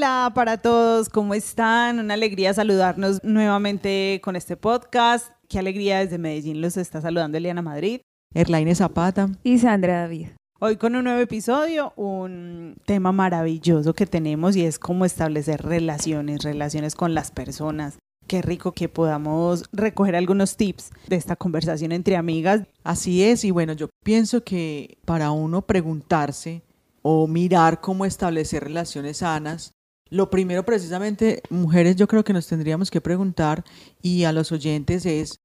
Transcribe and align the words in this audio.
Hola 0.00 0.32
para 0.34 0.56
todos, 0.56 1.10
¿cómo 1.10 1.34
están? 1.34 1.98
Una 1.98 2.14
alegría 2.14 2.54
saludarnos 2.54 3.22
nuevamente 3.22 4.18
con 4.24 4.34
este 4.34 4.56
podcast. 4.56 5.30
Qué 5.46 5.58
alegría 5.58 5.98
desde 5.98 6.16
Medellín 6.16 6.62
los 6.62 6.78
está 6.78 7.02
saludando 7.02 7.36
Eliana 7.36 7.60
Madrid. 7.60 8.00
Erlaine 8.32 8.74
Zapata. 8.74 9.28
Y 9.42 9.58
Sandra 9.58 10.00
David. 10.00 10.28
Hoy 10.58 10.76
con 10.76 10.96
un 10.96 11.04
nuevo 11.04 11.20
episodio, 11.20 11.92
un 11.96 12.78
tema 12.86 13.12
maravilloso 13.12 13.92
que 13.92 14.06
tenemos 14.06 14.56
y 14.56 14.64
es 14.64 14.78
cómo 14.78 15.04
establecer 15.04 15.60
relaciones, 15.60 16.44
relaciones 16.44 16.94
con 16.94 17.12
las 17.12 17.30
personas. 17.30 17.98
Qué 18.26 18.40
rico 18.40 18.72
que 18.72 18.88
podamos 18.88 19.64
recoger 19.70 20.16
algunos 20.16 20.56
tips 20.56 20.92
de 21.08 21.16
esta 21.16 21.36
conversación 21.36 21.92
entre 21.92 22.16
amigas. 22.16 22.62
Así 22.84 23.22
es, 23.22 23.44
y 23.44 23.50
bueno, 23.50 23.74
yo 23.74 23.90
pienso 24.02 24.44
que 24.44 24.96
para 25.04 25.30
uno 25.30 25.60
preguntarse 25.60 26.62
o 27.02 27.26
mirar 27.26 27.82
cómo 27.82 28.06
establecer 28.06 28.64
relaciones 28.64 29.18
sanas, 29.18 29.72
lo 30.10 30.28
primero 30.28 30.64
precisamente, 30.64 31.42
mujeres, 31.50 31.96
yo 31.96 32.08
creo 32.08 32.24
que 32.24 32.32
nos 32.32 32.46
tendríamos 32.46 32.90
que 32.90 33.00
preguntar 33.00 33.64
y 34.02 34.24
a 34.24 34.32
los 34.32 34.50
oyentes 34.52 35.06
es, 35.06 35.40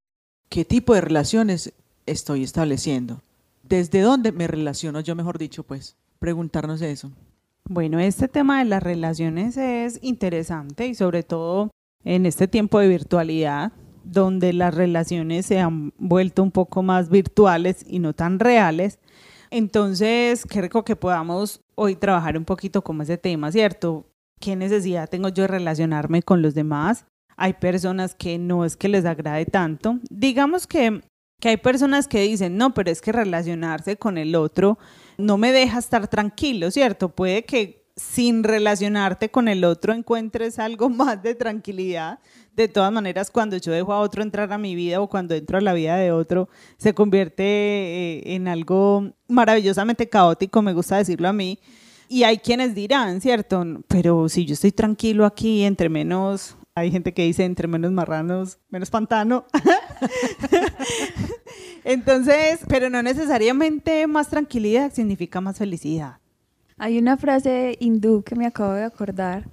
¿qué 0.50 0.66
tipo 0.66 0.94
de 0.94 1.02
relaciones 1.02 1.74
estoy 2.06 2.44
estableciendo? 2.44 3.22
¿Desde 3.64 4.02
dónde 4.02 4.32
me 4.32 4.48
relaciono 4.48 5.00
yo, 5.00 5.16
mejor 5.16 5.38
dicho, 5.38 5.64
pues? 5.64 5.96
Preguntarnos 6.20 6.82
eso. 6.82 7.12
Bueno, 7.68 8.00
este 8.00 8.28
tema 8.28 8.60
de 8.60 8.66
las 8.66 8.84
relaciones 8.84 9.58
es 9.58 10.00
interesante 10.02 10.88
y 10.88 10.96
sobre 10.96 11.24
todo 11.24 11.72
en 12.04 12.26
este 12.26 12.48
tiempo 12.48 12.80
de 12.80 12.88
virtualidad, 12.88 13.72
donde 14.04 14.54
las 14.54 14.74
relaciones 14.74 15.48
se 15.48 15.60
han 15.60 15.94
vuelto 15.98 16.44
un 16.44 16.52
poco 16.52 16.84
más 16.84 17.10
virtuales 17.10 17.84
y 17.88 18.00
no 18.00 18.14
tan 18.14 18.40
reales. 18.40 19.00
Entonces, 19.50 20.44
rico 20.50 20.84
que 20.84 20.96
podamos 20.96 21.62
hoy 21.76 21.96
trabajar 21.96 22.38
un 22.38 22.46
poquito 22.46 22.84
con 22.84 23.02
ese 23.02 23.18
tema, 23.18 23.52
¿cierto? 23.52 24.06
¿Qué 24.40 24.56
necesidad 24.56 25.10
tengo 25.10 25.30
yo 25.30 25.44
de 25.44 25.48
relacionarme 25.48 26.22
con 26.22 26.42
los 26.42 26.54
demás? 26.54 27.06
Hay 27.38 27.54
personas 27.54 28.16
que 28.16 28.38
no 28.38 28.66
es 28.66 28.78
que 28.78 28.88
les 28.88 29.06
agrade 29.06 29.46
tanto. 29.46 30.00
Digamos 30.10 30.68
que 30.68 31.02
que 31.40 31.50
hay 31.50 31.58
personas 31.58 32.08
que 32.08 32.22
dicen, 32.22 32.58
no, 32.58 32.74
pero 32.74 32.92
es 32.92 33.02
que 33.02 33.12
relacionarse 33.12 33.98
con 33.98 34.18
el 34.18 34.36
otro 34.36 34.78
no 35.18 35.38
me 35.38 35.52
deja 35.52 35.80
estar 35.80 36.08
tranquilo, 36.08 36.72
¿cierto? 36.72 37.10
Puede 37.10 37.44
que 37.44 37.86
sin 37.96 38.44
relacionarte 38.44 39.30
con 39.30 39.48
el 39.48 39.64
otro 39.64 39.94
encuentres 39.94 40.60
algo 40.60 40.90
más 40.90 41.22
de 41.24 41.36
tranquilidad. 41.36 42.20
De 42.54 42.68
todas 42.68 42.92
maneras, 42.92 43.32
cuando 43.32 43.58
yo 43.58 43.72
dejo 43.72 43.94
a 43.94 44.00
otro 44.00 44.24
entrar 44.24 44.52
a 44.52 44.58
mi 44.58 44.76
vida 44.76 45.02
o 45.02 45.10
cuando 45.10 45.36
entro 45.36 45.58
a 45.58 45.62
la 45.62 45.74
vida 45.74 45.98
de 45.98 46.12
otro, 46.12 46.50
se 46.78 46.94
convierte 46.94 47.44
eh, 47.44 48.36
en 48.36 48.48
algo 48.48 49.12
maravillosamente 49.28 50.08
caótico, 50.08 50.62
me 50.62 50.74
gusta 50.74 50.98
decirlo 50.98 51.28
a 51.28 51.34
mí. 51.34 51.60
Y 52.08 52.24
hay 52.24 52.38
quienes 52.38 52.76
dirán, 52.76 53.22
¿cierto? 53.22 53.66
Pero 53.88 54.30
si 54.30 54.46
yo 54.46 54.54
estoy 54.54 54.72
tranquilo 54.72 55.26
aquí, 55.26 55.64
entre 55.64 55.90
menos 55.90 56.56
hay 56.78 56.92
gente 56.92 57.14
que 57.14 57.24
dice 57.24 57.46
entre 57.46 57.70
menos 57.70 57.94
marranos, 57.94 58.60
menos 58.70 58.90
pantano. 58.90 59.46
Entonces, 61.86 62.60
pero 62.68 62.90
no 62.90 63.02
necesariamente 63.02 64.06
más 64.08 64.30
tranquilidad 64.30 64.92
significa 64.92 65.40
más 65.40 65.58
felicidad. 65.58 66.18
Hay 66.78 66.98
una 66.98 67.16
frase 67.16 67.78
hindú 67.80 68.24
que 68.24 68.36
me 68.36 68.46
acabo 68.46 68.74
de 68.74 68.84
acordar 68.84 69.48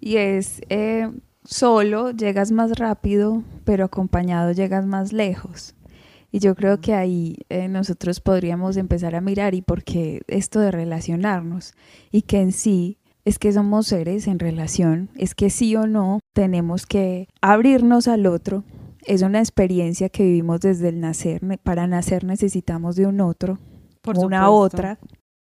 y 0.00 0.18
es, 0.18 0.60
eh, 0.68 1.10
solo 1.44 2.10
llegas 2.10 2.52
más 2.52 2.78
rápido, 2.78 3.42
pero 3.64 3.86
acompañado 3.86 4.52
llegas 4.52 4.84
más 4.84 5.14
lejos. 5.14 5.74
Y 6.30 6.40
yo 6.40 6.54
creo 6.54 6.80
que 6.80 6.94
ahí 6.94 7.38
eh, 7.48 7.68
nosotros 7.68 8.20
podríamos 8.20 8.76
empezar 8.76 9.14
a 9.14 9.20
mirar 9.20 9.54
y 9.54 9.62
por 9.62 9.84
qué 9.84 10.22
esto 10.26 10.60
de 10.60 10.70
relacionarnos 10.70 11.74
y 12.10 12.22
que 12.22 12.40
en 12.40 12.52
sí 12.52 12.98
es 13.26 13.40
que 13.40 13.52
somos 13.52 13.88
seres 13.88 14.28
en 14.28 14.38
relación, 14.38 15.10
es 15.16 15.34
que 15.34 15.50
sí 15.50 15.74
o 15.74 15.88
no 15.88 16.20
tenemos 16.32 16.86
que 16.86 17.28
abrirnos 17.40 18.06
al 18.06 18.26
otro. 18.26 18.62
Es 19.04 19.22
una 19.22 19.40
experiencia 19.40 20.08
que 20.08 20.22
vivimos 20.22 20.60
desde 20.60 20.90
el 20.90 21.00
nacer. 21.00 21.40
Para 21.62 21.88
nacer 21.88 22.22
necesitamos 22.22 22.94
de 22.94 23.06
un 23.06 23.20
otro, 23.20 23.58
Por 24.00 24.18
una 24.18 24.48
otra, 24.50 25.00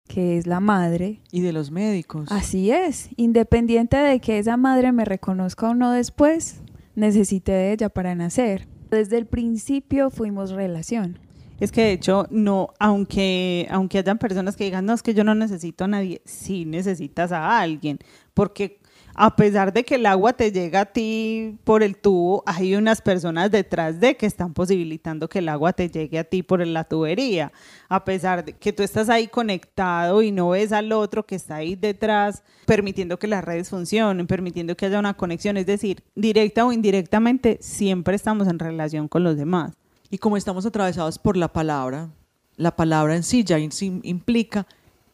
que 0.09 0.39
es 0.39 0.47
la 0.47 0.61
madre. 0.61 1.21
Y 1.31 1.43
de 1.43 1.53
los 1.53 1.71
médicos. 1.71 2.31
Así 2.31 2.71
es. 2.71 3.11
Independiente 3.17 3.99
de 3.99 4.21
que 4.21 4.39
esa 4.39 4.57
madre 4.57 4.93
me 4.93 5.05
reconozca 5.05 5.69
o 5.69 5.75
no 5.75 5.91
después, 5.93 6.63
necesité 6.95 7.53
de 7.53 7.73
ella 7.73 7.89
para 7.91 8.15
nacer. 8.15 8.69
Desde 8.91 9.19
el 9.19 9.27
principio 9.27 10.11
fuimos 10.11 10.51
relación. 10.51 11.19
Es 11.59 11.73
que 11.73 11.83
de 11.83 11.93
hecho, 11.93 12.27
no, 12.31 12.75
aunque, 12.79 13.67
aunque 13.71 13.99
hayan 13.99 14.19
personas 14.19 14.57
que 14.57 14.65
digan, 14.65 14.85
no, 14.85 14.93
es 14.93 15.03
que 15.03 15.15
yo 15.15 15.25
no 15.25 15.35
necesito 15.35 15.85
a 15.85 15.89
nadie, 15.89 16.21
sí 16.27 16.67
necesitas 16.67 17.33
a 17.33 17.59
alguien, 17.59 17.99
porque 18.35 18.79
a 19.19 19.35
pesar 19.35 19.73
de 19.73 19.83
que 19.83 19.95
el 19.95 20.05
agua 20.05 20.35
te 20.35 20.53
llega 20.53 20.83
a 20.83 20.85
ti 20.85 21.59
por 21.65 21.83
el 21.83 21.97
tubo, 21.97 22.43
hay 22.45 22.77
unas 22.77 23.01
personas 23.01 23.51
detrás 23.51 23.99
de 23.99 24.15
que 24.15 24.27
están 24.27 24.53
posibilitando 24.53 25.27
que 25.27 25.39
el 25.39 25.49
agua 25.49 25.73
te 25.73 25.89
llegue 25.89 26.19
a 26.19 26.25
ti 26.25 26.43
por 26.43 26.65
la 26.67 26.85
tubería. 26.85 27.51
A 27.89 28.05
pesar 28.05 28.45
de 28.45 28.53
que 28.53 28.75
tú 28.75 28.83
estás 28.83 29.09
ahí 29.09 29.27
conectado 29.27 30.21
y 30.21 30.33
no 30.33 30.51
ves 30.51 30.71
al 30.71 30.93
otro 30.93 31.25
que 31.25 31.35
está 31.35 31.57
ahí 31.57 31.77
detrás, 31.77 32.43
permitiendo 32.67 33.19
que 33.19 33.27
las 33.27 33.43
redes 33.43 33.71
funcionen, 33.71 34.27
permitiendo 34.27 34.77
que 34.77 34.85
haya 34.85 34.99
una 34.99 35.15
conexión. 35.15 35.57
Es 35.57 35.65
decir, 35.65 36.03
directa 36.15 36.67
o 36.67 36.73
indirectamente, 36.73 37.57
siempre 37.63 38.17
estamos 38.17 38.49
en 38.49 38.59
relación 38.59 39.09
con 39.09 39.25
los 39.25 39.39
demás. 39.39 39.73
Y 40.11 40.19
como 40.19 40.37
estamos 40.37 40.67
atravesados 40.67 41.19
por 41.19 41.39
la 41.39 41.49
palabra, 41.49 42.11
la 42.57 42.77
palabra 42.77 43.17
en 43.17 43.23
sí 43.23 43.45
ya 43.45 43.59
implica 43.59 44.67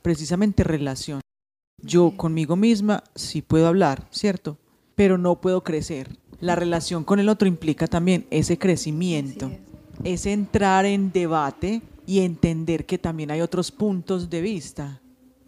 precisamente 0.02 0.64
relación. 0.64 1.21
Yo 1.82 2.16
conmigo 2.16 2.56
misma 2.56 3.02
sí 3.14 3.42
puedo 3.42 3.66
hablar, 3.66 4.06
¿cierto? 4.10 4.58
Pero 4.94 5.18
no 5.18 5.40
puedo 5.40 5.64
crecer. 5.64 6.16
La 6.40 6.56
relación 6.56 7.04
con 7.04 7.20
el 7.20 7.28
otro 7.28 7.48
implica 7.48 7.86
también 7.86 8.26
ese 8.30 8.58
crecimiento, 8.58 9.50
ese 10.04 10.32
entrar 10.32 10.86
en 10.86 11.12
debate 11.12 11.82
y 12.06 12.20
entender 12.20 12.86
que 12.86 12.98
también 12.98 13.30
hay 13.30 13.40
otros 13.40 13.70
puntos 13.70 14.28
de 14.28 14.40
vista, 14.40 15.00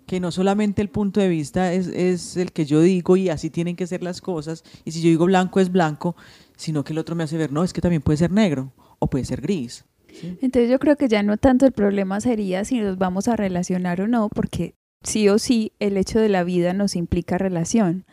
que 0.06 0.20
no 0.20 0.30
solamente 0.30 0.82
el 0.82 0.88
punto 0.88 1.20
de 1.20 1.28
vista 1.28 1.72
es, 1.72 1.88
es, 1.88 2.36
el 2.36 2.52
que 2.52 2.64
yo 2.64 2.80
digo 2.80 3.16
y 3.16 3.28
así 3.28 3.50
tienen 3.50 3.74
que 3.76 3.86
ser 3.86 4.02
las 4.02 4.20
cosas, 4.20 4.62
y 4.84 4.92
si 4.92 5.00
yo 5.02 5.08
digo 5.08 5.26
blanco 5.26 5.60
es 5.60 5.72
blanco, 5.72 6.14
sino 6.56 6.84
que 6.84 6.92
el 6.92 6.98
otro 6.98 7.16
me 7.16 7.24
hace 7.24 7.36
ver, 7.36 7.52
no, 7.52 7.64
es 7.64 7.72
que 7.72 7.80
también 7.80 8.02
puede 8.02 8.18
ser 8.18 8.30
negro, 8.30 8.72
o 8.98 9.08
puede 9.08 9.24
ser 9.24 9.40
gris. 9.40 9.84
Entonces 10.40 10.70
yo 10.70 10.78
creo 10.78 10.96
que 10.96 11.08
ya 11.08 11.22
no 11.22 11.36
tanto 11.38 11.66
el 11.66 11.72
problema 11.72 12.20
sería 12.20 12.64
si 12.64 12.78
nos 12.78 12.98
vamos 12.98 13.26
a 13.26 13.36
relacionar 13.36 14.00
o 14.00 14.06
no, 14.06 14.28
porque 14.28 14.74
sí 15.04 15.28
o 15.28 15.38
sí 15.38 15.72
el 15.78 15.96
hecho 15.96 16.18
de 16.18 16.28
la 16.28 16.44
vida 16.44 16.72
nos 16.72 16.96
implica 16.96 17.38
relación. 17.38 18.04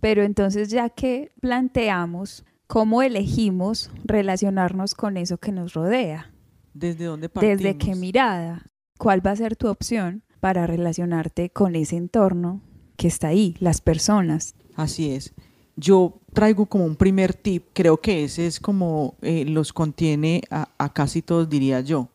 Pero 0.00 0.22
entonces 0.22 0.68
ya 0.68 0.90
que 0.90 1.32
planteamos 1.40 2.44
cómo 2.66 3.02
elegimos 3.02 3.90
relacionarnos 4.04 4.94
con 4.94 5.16
eso 5.16 5.38
que 5.38 5.52
nos 5.52 5.74
rodea. 5.74 6.32
¿Desde 6.74 7.04
dónde 7.04 7.28
partimos? 7.28 7.58
¿Desde 7.58 7.78
qué 7.78 7.94
mirada? 7.94 8.66
¿Cuál 8.98 9.24
va 9.24 9.30
a 9.30 9.36
ser 9.36 9.56
tu 9.56 9.68
opción 9.68 10.22
para 10.40 10.66
relacionarte 10.66 11.50
con 11.50 11.76
ese 11.76 11.96
entorno 11.96 12.62
que 12.96 13.08
está 13.08 13.28
ahí, 13.28 13.56
las 13.60 13.80
personas? 13.80 14.54
Así 14.76 15.10
es 15.12 15.34
yo 15.76 16.20
traigo 16.32 16.66
como 16.66 16.84
un 16.84 16.96
primer 16.96 17.34
tip, 17.34 17.66
creo 17.72 18.00
que 18.00 18.24
ese 18.24 18.46
es 18.46 18.60
como 18.60 19.16
eh, 19.22 19.44
los 19.44 19.72
contiene 19.72 20.42
a, 20.50 20.92
casi 20.92 21.22
todos, 21.22 21.48
diría 21.48 21.80
yo, 21.80 22.08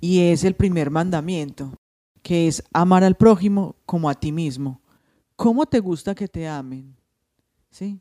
y 0.00 0.20
es 0.20 0.44
el 0.44 0.54
primer 0.54 0.90
mandamiento, 0.90 1.74
que 2.22 2.48
es 2.48 2.62
amar 2.72 3.04
al 3.04 3.16
prójimo 3.16 3.76
como 3.84 4.08
a 4.08 4.14
ti 4.14 4.32
mismo. 4.32 4.80
¿Cómo 5.36 5.66
te 5.66 5.80
gusta 5.80 6.14
que 6.14 6.28
te 6.28 6.48
amen? 6.48 6.94
¿Sí? 7.70 8.00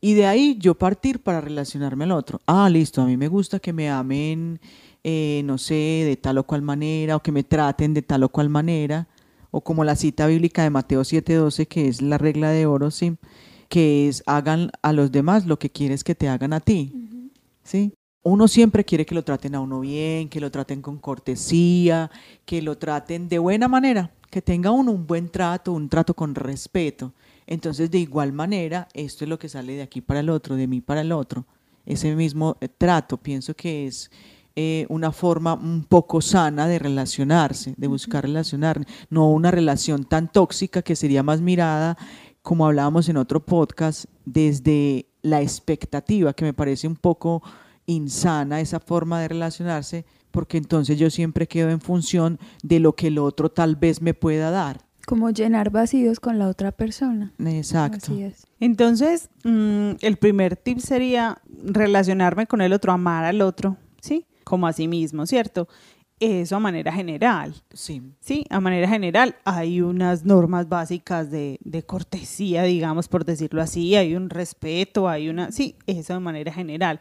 Y 0.00 0.14
de 0.14 0.26
ahí 0.26 0.56
yo 0.58 0.74
partir 0.74 1.22
para 1.22 1.40
relacionarme 1.40 2.04
al 2.04 2.12
otro. 2.12 2.40
Ah, 2.46 2.68
listo, 2.70 3.02
a 3.02 3.06
mí 3.06 3.16
me 3.16 3.28
gusta 3.28 3.58
que 3.58 3.72
me 3.72 3.90
amen, 3.90 4.60
eh, 5.04 5.42
no 5.44 5.58
sé, 5.58 5.74
de 6.06 6.16
tal 6.16 6.38
o 6.38 6.44
cual 6.44 6.62
manera, 6.62 7.16
o 7.16 7.22
que 7.22 7.32
me 7.32 7.42
traten 7.42 7.92
de 7.92 8.02
tal 8.02 8.22
o 8.22 8.28
cual 8.30 8.48
manera, 8.48 9.08
o 9.50 9.60
como 9.62 9.84
la 9.84 9.96
cita 9.96 10.26
bíblica 10.26 10.62
de 10.62 10.70
Mateo 10.70 11.02
7:12, 11.04 11.66
que 11.66 11.88
es 11.88 12.00
la 12.00 12.16
regla 12.16 12.50
de 12.50 12.66
oro, 12.66 12.90
¿sí? 12.90 13.16
que 13.70 14.08
es 14.08 14.22
hagan 14.26 14.72
a 14.82 14.92
los 14.92 15.12
demás 15.12 15.46
lo 15.46 15.58
que 15.58 15.70
quieres 15.70 16.02
que 16.02 16.14
te 16.14 16.28
hagan 16.28 16.52
a 16.52 16.60
ti. 16.60 16.92
¿Sí? 17.62 17.94
Uno 18.22 18.48
siempre 18.48 18.84
quiere 18.84 19.06
que 19.06 19.14
lo 19.14 19.24
traten 19.24 19.54
a 19.54 19.60
uno 19.60 19.80
bien, 19.80 20.28
que 20.28 20.40
lo 20.40 20.50
traten 20.50 20.82
con 20.82 20.98
cortesía, 20.98 22.10
que 22.44 22.60
lo 22.60 22.76
traten 22.76 23.28
de 23.28 23.38
buena 23.38 23.66
manera, 23.66 24.12
que 24.30 24.42
tenga 24.42 24.70
uno 24.70 24.92
un 24.92 25.06
buen 25.06 25.30
trato, 25.30 25.72
un 25.72 25.88
trato 25.88 26.12
con 26.12 26.34
respeto. 26.34 27.14
Entonces, 27.46 27.90
de 27.90 27.98
igual 27.98 28.32
manera, 28.32 28.88
esto 28.92 29.24
es 29.24 29.30
lo 29.30 29.38
que 29.38 29.48
sale 29.48 29.74
de 29.74 29.82
aquí 29.82 30.02
para 30.02 30.20
el 30.20 30.28
otro, 30.28 30.54
de 30.54 30.66
mí 30.66 30.82
para 30.82 31.00
el 31.00 31.12
otro. 31.12 31.46
Ese 31.86 32.14
mismo 32.14 32.58
eh, 32.60 32.68
trato, 32.68 33.16
pienso 33.16 33.54
que 33.54 33.86
es 33.86 34.10
eh, 34.54 34.84
una 34.90 35.12
forma 35.12 35.54
un 35.54 35.84
poco 35.84 36.20
sana 36.20 36.68
de 36.68 36.78
relacionarse, 36.78 37.72
de 37.78 37.86
buscar 37.86 38.24
relacionar, 38.24 38.84
no 39.08 39.30
una 39.30 39.50
relación 39.50 40.04
tan 40.04 40.30
tóxica 40.30 40.82
que 40.82 40.94
sería 40.94 41.22
más 41.22 41.40
mirada 41.40 41.96
como 42.42 42.66
hablábamos 42.66 43.08
en 43.08 43.16
otro 43.16 43.44
podcast, 43.44 44.04
desde 44.24 45.06
la 45.22 45.42
expectativa, 45.42 46.32
que 46.32 46.44
me 46.44 46.54
parece 46.54 46.88
un 46.88 46.96
poco 46.96 47.42
insana 47.90 48.60
esa 48.60 48.80
forma 48.80 49.20
de 49.20 49.28
relacionarse, 49.28 50.04
porque 50.30 50.58
entonces 50.58 50.98
yo 50.98 51.10
siempre 51.10 51.46
quedo 51.46 51.70
en 51.70 51.80
función 51.80 52.38
de 52.62 52.80
lo 52.80 52.94
que 52.94 53.08
el 53.08 53.18
otro 53.18 53.50
tal 53.50 53.76
vez 53.76 54.00
me 54.00 54.14
pueda 54.14 54.50
dar. 54.50 54.80
Como 55.06 55.30
llenar 55.30 55.70
vacíos 55.70 56.20
con 56.20 56.38
la 56.38 56.48
otra 56.48 56.72
persona. 56.72 57.32
Exacto. 57.38 58.12
Así 58.12 58.22
es. 58.22 58.46
Entonces, 58.60 59.28
mm, 59.44 59.92
el 60.00 60.16
primer 60.18 60.56
tip 60.56 60.78
sería 60.78 61.38
relacionarme 61.64 62.46
con 62.46 62.60
el 62.60 62.72
otro, 62.72 62.92
amar 62.92 63.24
al 63.24 63.40
otro, 63.42 63.76
¿sí? 64.00 64.26
Como 64.44 64.66
a 64.66 64.72
sí 64.72 64.86
mismo, 64.86 65.26
¿cierto? 65.26 65.68
Eso 66.20 66.56
a 66.56 66.60
manera 66.60 66.92
general. 66.92 67.54
Sí. 67.72 68.02
Sí, 68.20 68.44
a 68.50 68.60
manera 68.60 68.86
general 68.86 69.36
hay 69.44 69.80
unas 69.80 70.24
normas 70.24 70.68
básicas 70.68 71.30
de, 71.30 71.58
de 71.64 71.82
cortesía, 71.82 72.62
digamos, 72.64 73.08
por 73.08 73.24
decirlo 73.24 73.62
así, 73.62 73.96
hay 73.96 74.14
un 74.14 74.28
respeto, 74.28 75.08
hay 75.08 75.30
una, 75.30 75.50
sí, 75.50 75.76
eso 75.86 76.12
de 76.12 76.20
manera 76.20 76.52
general. 76.52 77.00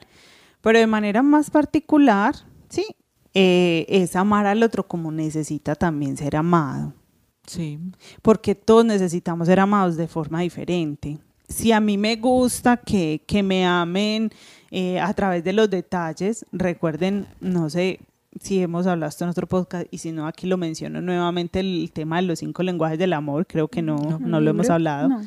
Pero 0.62 0.80
de 0.80 0.88
manera 0.88 1.22
más 1.22 1.50
particular, 1.50 2.36
sí, 2.70 2.86
eh, 3.34 3.86
es 3.88 4.16
amar 4.16 4.46
al 4.46 4.64
otro 4.64 4.88
como 4.88 5.12
necesita 5.12 5.76
también 5.76 6.18
ser 6.18 6.36
amado. 6.36 6.94
Sí. 7.46 7.80
Porque 8.22 8.56
todos 8.56 8.86
necesitamos 8.86 9.48
ser 9.48 9.60
amados 9.60 9.98
de 9.98 10.08
forma 10.08 10.42
diferente. 10.42 11.18
Si 11.48 11.72
a 11.72 11.80
mí 11.80 11.98
me 11.98 12.16
gusta 12.16 12.78
que, 12.78 13.24
que 13.26 13.42
me 13.42 13.66
amen 13.66 14.30
eh, 14.70 15.00
a 15.00 15.12
través 15.14 15.44
de 15.44 15.54
los 15.54 15.70
detalles, 15.70 16.46
recuerden, 16.52 17.28
no 17.40 17.70
sé 17.70 18.00
si 18.40 18.62
hemos 18.62 18.86
hablado 18.86 19.10
esto 19.10 19.24
en 19.24 19.32
otro 19.32 19.48
podcast 19.48 19.88
y 19.90 19.98
si 19.98 20.12
no, 20.12 20.28
aquí 20.28 20.46
lo 20.46 20.58
menciono 20.58 21.02
nuevamente, 21.02 21.60
el 21.60 21.90
tema 21.92 22.18
de 22.18 22.24
los 22.24 22.40
cinco 22.40 22.62
lenguajes 22.62 23.00
del 23.00 23.14
amor, 23.14 23.48
creo 23.48 23.68
que 23.68 23.82
no, 23.82 23.98
no, 24.20 24.38
¿Un 24.38 24.46
lo 24.46 24.52
hemos 24.52 24.70
hablado 24.70 25.10
No. 25.10 25.22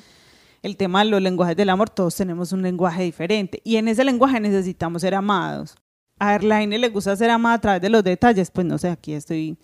El 0.62 0.76
tema 0.76 1.04
de 1.04 1.10
los 1.10 1.20
lenguajes 1.20 1.56
del 1.56 1.70
amor, 1.70 1.90
todos 1.90 2.14
tenemos 2.14 2.52
un 2.52 2.62
lenguaje 2.62 3.02
diferente 3.02 3.60
y 3.64 3.76
en 3.76 3.88
ese 3.88 4.04
lenguaje 4.04 4.40
necesitamos 4.40 5.02
ser 5.02 5.14
amados. 5.14 5.76
A 6.18 6.36
Erlaine 6.36 6.78
le 6.78 6.88
gusta 6.88 7.16
ser 7.16 7.30
amada 7.30 7.56
a 7.56 7.60
través 7.60 7.82
de 7.82 7.88
los 7.88 8.04
detalles, 8.04 8.48
pues 8.48 8.64
no 8.64 8.78
sé, 8.78 8.88
aquí 8.88 9.12
estoy 9.12 9.58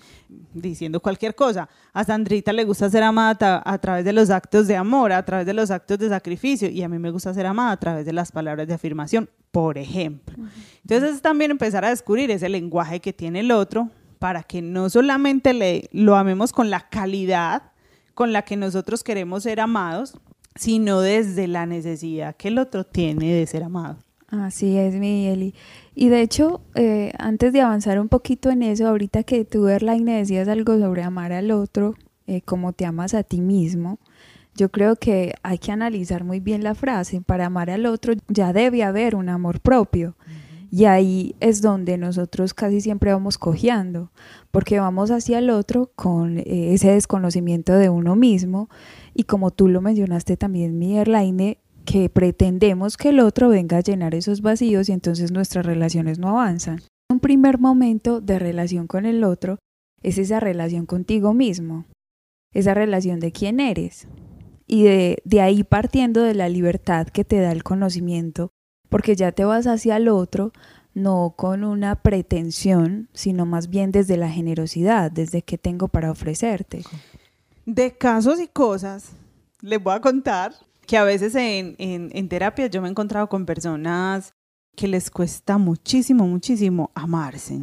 diciendo 0.53 0.99
cualquier 0.99 1.37
cosa. 1.37 1.69
A 1.93 2.03
Sandrita 2.03 2.53
le 2.53 2.65
gusta 2.65 2.91
ser 2.91 3.05
amada 3.05 3.63
a 3.65 3.79
través 3.79 4.05
de 4.05 4.13
los 4.13 4.29
actos 4.31 4.67
de 4.67 4.75
amor, 4.75 5.13
a 5.13 5.25
través 5.25 5.47
de 5.47 5.55
los 5.55 5.71
actos 5.71 5.99
de 6.01 6.09
sacrificio 6.09 6.69
y 6.69 6.83
a 6.83 6.89
mí 6.89 6.99
me 6.99 7.13
gusta 7.13 7.33
ser 7.33 7.47
amada 7.47 7.71
a 7.71 7.77
través 7.77 8.05
de 8.05 8.13
las 8.13 8.33
palabras 8.33 8.67
de 8.67 8.75
afirmación, 8.75 9.31
por 9.53 9.79
ejemplo. 9.79 10.35
Entonces 10.83 11.15
es 11.15 11.23
también 11.23 11.53
empezar 11.53 11.85
a 11.85 11.91
descubrir 11.91 12.29
ese 12.33 12.49
lenguaje 12.49 12.99
que 12.99 13.13
tiene 13.13 13.41
el 13.41 13.53
otro 13.53 13.91
para 14.19 14.43
que 14.43 14.61
no 14.61 14.91
solamente 14.91 15.55
le, 15.55 15.89
lo 15.93 16.17
amemos 16.17 16.53
con 16.53 16.71
la 16.71 16.89
calidad 16.89 17.71
con 18.15 18.33
la 18.33 18.43
que 18.43 18.57
nosotros 18.57 19.05
queremos 19.05 19.45
ser 19.45 19.61
amados, 19.61 20.15
sino 20.55 21.01
desde 21.01 21.47
la 21.47 21.67
necesidad 21.67 22.37
que 22.37 22.49
el 22.49 22.59
otro 22.59 22.85
tiene 22.85 23.35
de 23.35 23.47
ser 23.47 23.63
amado. 23.63 23.99
Así 24.29 24.77
es, 24.77 24.95
Miguel. 24.95 25.43
Y, 25.43 25.55
y 25.95 26.09
de 26.11 26.21
hecho, 26.21 26.61
eh, 26.75 27.13
antes 27.19 27.53
de 27.53 27.63
avanzar 27.63 27.99
un 27.99 28.09
poquito 28.09 28.51
en 28.51 28.63
eso, 28.63 28.87
ahorita 28.87 29.23
que 29.23 29.45
tú, 29.45 29.69
Erlaine, 29.69 30.19
decías 30.19 30.49
algo 30.49 30.79
sobre 30.79 31.03
amar 31.03 31.33
al 31.33 31.51
otro, 31.51 31.95
eh, 32.27 32.43
como 32.43 32.75
te 32.75 32.85
amas 32.85 33.15
a 33.15 33.23
ti 33.23 33.41
mismo, 33.41 33.99
yo 34.55 34.71
creo 34.71 34.97
que 34.97 35.35
hay 35.43 35.57
que 35.59 35.73
analizar 35.73 36.25
muy 36.25 36.41
bien 36.41 36.63
la 36.63 36.75
frase. 36.75 37.23
Para 37.23 37.47
amar 37.47 37.71
al 37.71 37.87
otro 37.87 38.13
ya 38.29 38.53
debe 38.53 38.83
haber 38.83 39.15
un 39.15 39.31
amor 39.31 39.61
propio. 39.61 40.15
Y 40.71 40.85
ahí 40.85 41.35
es 41.41 41.63
donde 41.63 41.97
nosotros 41.97 42.53
casi 42.53 42.83
siempre 42.83 43.13
vamos 43.13 43.39
cojeando, 43.39 44.11
porque 44.51 44.79
vamos 44.79 45.11
hacia 45.11 45.39
el 45.39 45.49
otro 45.49 45.91
con 45.97 46.39
eh, 46.39 46.75
ese 46.75 46.91
desconocimiento 46.91 47.73
de 47.73 47.89
uno 47.89 48.17
mismo 48.17 48.69
y 49.19 49.25
como 49.25 49.51
tú 49.51 49.67
lo 49.67 49.81
mencionaste 49.81 50.37
también, 50.37 50.79
mi 50.79 50.97
Erlaine, 50.97 51.59
que 51.85 52.09
pretendemos 52.09 52.97
que 52.97 53.09
el 53.09 53.19
otro 53.19 53.49
venga 53.49 53.79
a 53.79 53.81
llenar 53.81 54.15
esos 54.15 54.43
vacíos 54.43 54.89
y 54.89 54.93
entonces 54.93 55.33
nuestras 55.33 55.67
relaciones 55.67 56.21
no 56.21 56.29
avanzan. 56.29 56.83
Un 57.11 57.19
primer 57.19 57.59
momento 57.59 58.21
de 58.21 58.39
relación 58.39 58.87
con 58.87 59.07
el 59.07 59.25
otro 59.25 59.59
es 60.05 60.19
esa 60.19 60.39
relación 60.39 60.87
contigo 60.87 61.35
mismo, 61.35 61.87
esa 62.55 62.75
relación 62.75 63.19
de 63.19 63.33
quién 63.33 63.59
eres. 63.59 64.07
Y 64.69 64.85
de, 64.85 65.19
de 65.25 65.41
ahí 65.41 65.65
partiendo 65.65 66.23
de 66.23 66.35
la 66.35 66.49
libertad 66.49 67.09
que 67.09 67.25
te 67.25 67.41
da 67.41 67.51
el 67.51 67.65
conocimiento, 67.65 68.53
porque 68.89 69.17
ya 69.17 69.33
te 69.33 69.45
vas 69.45 69.67
hacia 69.67 69.97
el 69.97 70.07
otro, 70.07 70.53
no 70.95 71.35
con 71.37 71.65
una 71.65 71.97
pretensión, 71.97 73.09
sino 73.15 73.47
más 73.47 73.69
bien 73.69 73.91
desde 73.91 74.17
la 74.17 74.31
generosidad, 74.31 75.11
desde 75.11 75.43
qué 75.43 75.59
tengo 75.59 75.89
para 75.89 76.13
ofrecerte. 76.13 76.85
De 77.69 77.95
casos 77.95 78.41
y 78.41 78.49
cosas, 78.49 79.11
les 79.61 79.83
voy 79.83 79.93
a 79.93 80.01
contar 80.01 80.55
que 80.87 80.97
a 80.97 81.05
veces 81.05 81.35
en, 81.35 81.77
en, 81.79 82.29
terapia 82.31 82.67
yo 82.67 82.81
me 82.81 82.89
he 82.89 82.91
encontrado 82.91 83.29
con 83.29 83.45
personas 83.45 84.33
que 84.75 84.89
les 84.89 85.11
cuesta 85.11 85.59
muchísimo, 85.59 86.27
muchísimo 86.27 86.91
amarse. 86.95 87.61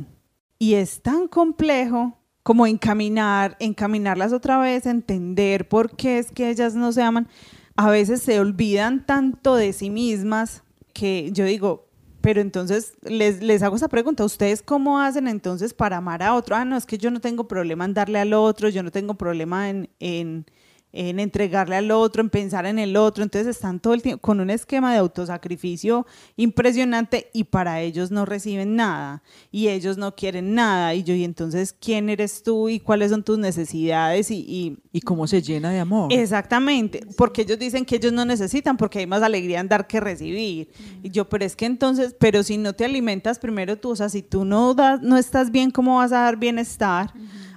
Y 0.59 0.75
es 0.75 1.01
tan 1.01 1.27
complejo 1.27 2.15
como 2.43 2.67
encaminar, 2.67 3.57
encaminarlas 3.59 4.31
otra 4.31 4.59
vez, 4.59 4.85
entender 4.85 5.67
por 5.67 5.95
qué 5.95 6.19
es 6.19 6.29
que 6.31 6.51
ellas 6.51 6.75
no 6.75 6.91
se 6.91 7.01
aman. 7.01 7.27
A 7.75 7.89
veces 7.89 8.21
se 8.21 8.39
olvidan 8.39 9.07
tanto 9.07 9.55
de 9.55 9.73
sí 9.73 9.89
mismas 9.89 10.61
que 10.93 11.31
yo 11.31 11.45
digo, 11.45 11.87
pero 12.25 12.41
entonces 12.41 12.93
les, 13.03 13.43
les 13.43 13.61
hago 13.61 13.75
esa 13.75 13.87
pregunta, 13.87 14.25
¿ustedes 14.25 14.63
cómo 14.63 14.99
hacen 14.99 15.27
entonces 15.27 15.75
para 15.75 15.97
amar 15.97 16.23
a 16.23 16.33
otro? 16.33 16.55
Ah, 16.55 16.65
no, 16.65 16.75
es 16.75 16.87
que 16.87 16.97
yo 16.97 17.11
no 17.11 17.21
tengo 17.21 17.47
problema 17.47 17.85
en 17.85 17.93
darle 17.93 18.17
al 18.17 18.33
otro, 18.33 18.67
yo 18.69 18.81
no 18.81 18.89
tengo 18.89 19.13
problema 19.13 19.69
en, 19.69 19.91
en, 19.99 20.47
en 20.95 21.19
entregarle 21.19 21.75
al 21.75 21.91
otro, 21.91 22.21
en 22.21 22.29
pensar 22.29 22.65
en 22.65 22.79
el 22.79 22.95
otro, 22.95 23.23
entonces 23.23 23.55
están 23.55 23.79
todo 23.79 23.93
el 23.93 24.01
tiempo 24.01 24.21
con 24.21 24.39
un 24.39 24.49
esquema 24.49 24.93
de 24.93 24.99
autosacrificio 24.99 26.07
impresionante 26.37 27.29
y 27.33 27.43
para 27.43 27.81
ellos 27.81 28.11
no 28.11 28.25
reciben 28.25 28.75
nada 28.75 29.21
y 29.51 29.67
ellos 29.67 29.97
no 29.97 30.15
quieren 30.15 30.55
nada 30.55 30.95
y 30.95 31.03
yo, 31.03 31.13
y 31.13 31.23
entonces, 31.23 31.75
¿quién 31.79 32.09
eres 32.09 32.43
tú 32.43 32.69
y 32.69 32.79
cuáles 32.79 33.11
son 33.11 33.23
tus 33.23 33.37
necesidades? 33.37 34.31
Y, 34.31 34.37
y 34.47 34.77
Y 34.93 35.01
cómo 35.01 35.27
se 35.27 35.41
llena 35.41 35.69
de 35.71 35.79
amor. 35.79 36.13
Exactamente, 36.13 37.05
porque 37.17 37.41
ellos 37.41 37.59
dicen 37.59 37.83
que 37.83 37.97
ellos 37.97 38.13
no 38.13 38.23
necesitan, 38.23 38.77
porque 38.77 38.99
hay 38.99 39.07
más 39.07 39.21
alegría 39.21 39.59
en 39.59 39.67
dar 39.67 39.87
que 39.87 39.99
recibir. 39.99 40.69
Y 41.03 41.09
yo, 41.09 41.27
pero 41.27 41.43
es 41.43 41.55
que 41.55 41.65
entonces, 41.65 42.15
pero 42.17 42.41
si 42.43 42.57
no 42.57 42.73
te 42.73 42.85
alimentas 42.85 43.37
primero 43.37 43.77
tú, 43.77 43.89
o 43.89 43.95
sea, 43.95 44.07
si 44.07 44.21
tú 44.21 44.45
no 44.45 44.73
das, 44.73 45.01
no 45.01 45.17
estás 45.17 45.51
bien, 45.51 45.71
¿cómo 45.71 45.97
vas 45.97 46.13
a 46.13 46.21
dar 46.21 46.37
bienestar? 46.37 47.11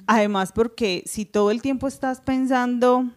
Además, 0.07 0.53
porque 0.53 1.05
si 1.07 1.25
todo 1.25 1.51
el 1.51 1.63
tiempo 1.63 1.87
estás 1.87 2.21
pensando 2.21 3.11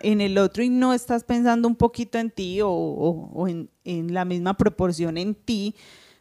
en 0.00 0.20
el 0.20 0.38
otro 0.38 0.62
y 0.62 0.68
no 0.70 0.92
estás 0.94 1.24
pensando 1.24 1.68
un 1.68 1.76
poquito 1.76 2.18
en 2.18 2.30
ti 2.30 2.60
o, 2.60 2.68
o- 2.70 3.30
o 3.34 3.48
en, 3.48 3.68
en 3.84 4.12
la 4.14 4.24
misma 4.24 4.56
proporción 4.56 5.16
en 5.18 5.34
ti, 5.34 5.74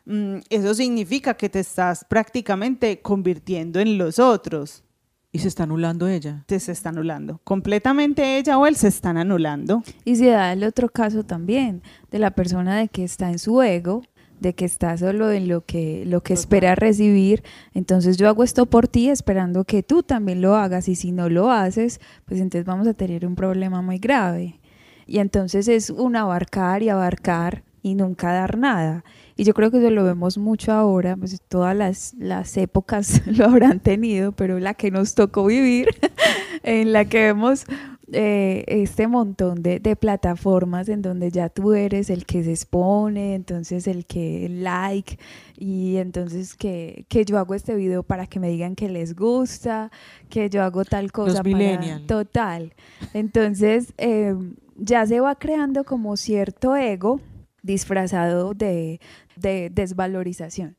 mm, 0.05 0.37
eso 0.49 0.73
significa 0.73 1.33
que 1.35 1.49
te 1.49 1.59
estás 1.59 2.05
prácticamente 2.05 3.01
convirtiendo 3.01 3.79
en 3.79 3.97
los 3.97 4.19
otros 4.19 4.83
Y 5.31 5.39
se 5.39 5.47
está 5.47 5.63
anulando 5.63 6.07
ella. 6.07 6.43
te 6.45 6.59
se 6.59 6.71
está 6.71 6.89
anulando. 6.89 7.39
Completamente 7.43 8.37
ella 8.37 8.57
o 8.59 8.67
él 8.67 8.75
se 8.75 8.87
están 8.89 9.17
anulando. 9.17 9.81
Y 10.05 10.15
se 10.17 10.27
da 10.27 10.53
el 10.53 10.63
otro 10.63 10.89
caso 10.89 11.23
también, 11.23 11.81
de 12.11 12.19
la 12.19 12.31
persona 12.31 12.77
de 12.77 12.87
que 12.89 13.03
está 13.03 13.29
en 13.31 13.39
su 13.39 13.61
ego, 13.63 14.03
de 14.43 14.53
que 14.53 14.65
está 14.65 14.95
solo 14.97 15.31
en 15.31 15.47
lo 15.47 15.65
que, 15.65 16.03
lo 16.05 16.21
que 16.21 16.33
espera 16.33 16.75
recibir. 16.75 17.41
Entonces 17.73 18.17
yo 18.17 18.27
hago 18.27 18.43
esto 18.43 18.67
por 18.67 18.87
ti 18.87 19.09
esperando 19.09 19.63
que 19.63 19.81
tú 19.81 20.03
también 20.03 20.41
lo 20.41 20.55
hagas 20.55 20.87
y 20.87 20.95
si 20.95 21.11
no 21.11 21.29
lo 21.29 21.49
haces, 21.49 21.99
pues 22.25 22.39
entonces 22.39 22.65
vamos 22.65 22.87
a 22.87 22.93
tener 22.93 23.25
un 23.25 23.35
problema 23.35 23.81
muy 23.81 23.97
grave. 23.97 24.59
Y 25.07 25.17
entonces 25.17 25.67
es 25.67 25.89
un 25.89 26.15
abarcar 26.15 26.83
y 26.83 26.89
abarcar 26.89 27.63
y 27.81 27.95
nunca 27.95 28.33
dar 28.33 28.57
nada. 28.57 29.03
Y 29.35 29.45
yo 29.45 29.53
creo 29.53 29.71
que 29.71 29.77
eso 29.77 29.89
lo 29.89 30.03
vemos 30.03 30.37
mucho 30.37 30.73
ahora, 30.73 31.15
pues 31.15 31.41
todas 31.47 31.75
las, 31.75 32.13
las 32.19 32.55
épocas 32.57 33.21
lo 33.27 33.45
habrán 33.45 33.79
tenido, 33.79 34.33
pero 34.33 34.59
la 34.59 34.73
que 34.73 34.91
nos 34.91 35.15
tocó 35.15 35.45
vivir, 35.45 35.87
en 36.63 36.91
la 36.91 37.05
que 37.05 37.19
vemos 37.19 37.65
eh, 38.13 38.63
este 38.67 39.07
montón 39.07 39.61
de, 39.63 39.79
de 39.79 39.95
plataformas 39.95 40.87
en 40.89 41.01
donde 41.01 41.31
ya 41.31 41.49
tú 41.49 41.73
eres 41.73 42.09
el 42.09 42.25
que 42.25 42.43
se 42.43 42.51
expone, 42.51 43.35
entonces 43.35 43.87
el 43.87 44.05
que 44.05 44.47
like 44.49 45.17
y 45.57 45.97
entonces 45.97 46.55
que, 46.55 47.05
que 47.09 47.25
yo 47.25 47.37
hago 47.37 47.55
este 47.55 47.75
video 47.75 48.03
para 48.03 48.27
que 48.27 48.39
me 48.39 48.49
digan 48.49 48.75
que 48.75 48.89
les 48.89 49.15
gusta, 49.15 49.91
que 50.29 50.49
yo 50.49 50.63
hago 50.63 50.85
tal 50.85 51.11
cosa. 51.11 51.43
para- 51.43 51.55
millennial. 51.57 52.05
Total. 52.07 52.73
Entonces 53.13 53.93
eh, 53.97 54.35
ya 54.77 55.05
se 55.05 55.19
va 55.19 55.35
creando 55.35 55.83
como 55.83 56.15
cierto 56.17 56.75
ego 56.75 57.19
disfrazado 57.61 58.53
de, 58.53 58.99
de 59.35 59.69
desvalorización. 59.71 60.75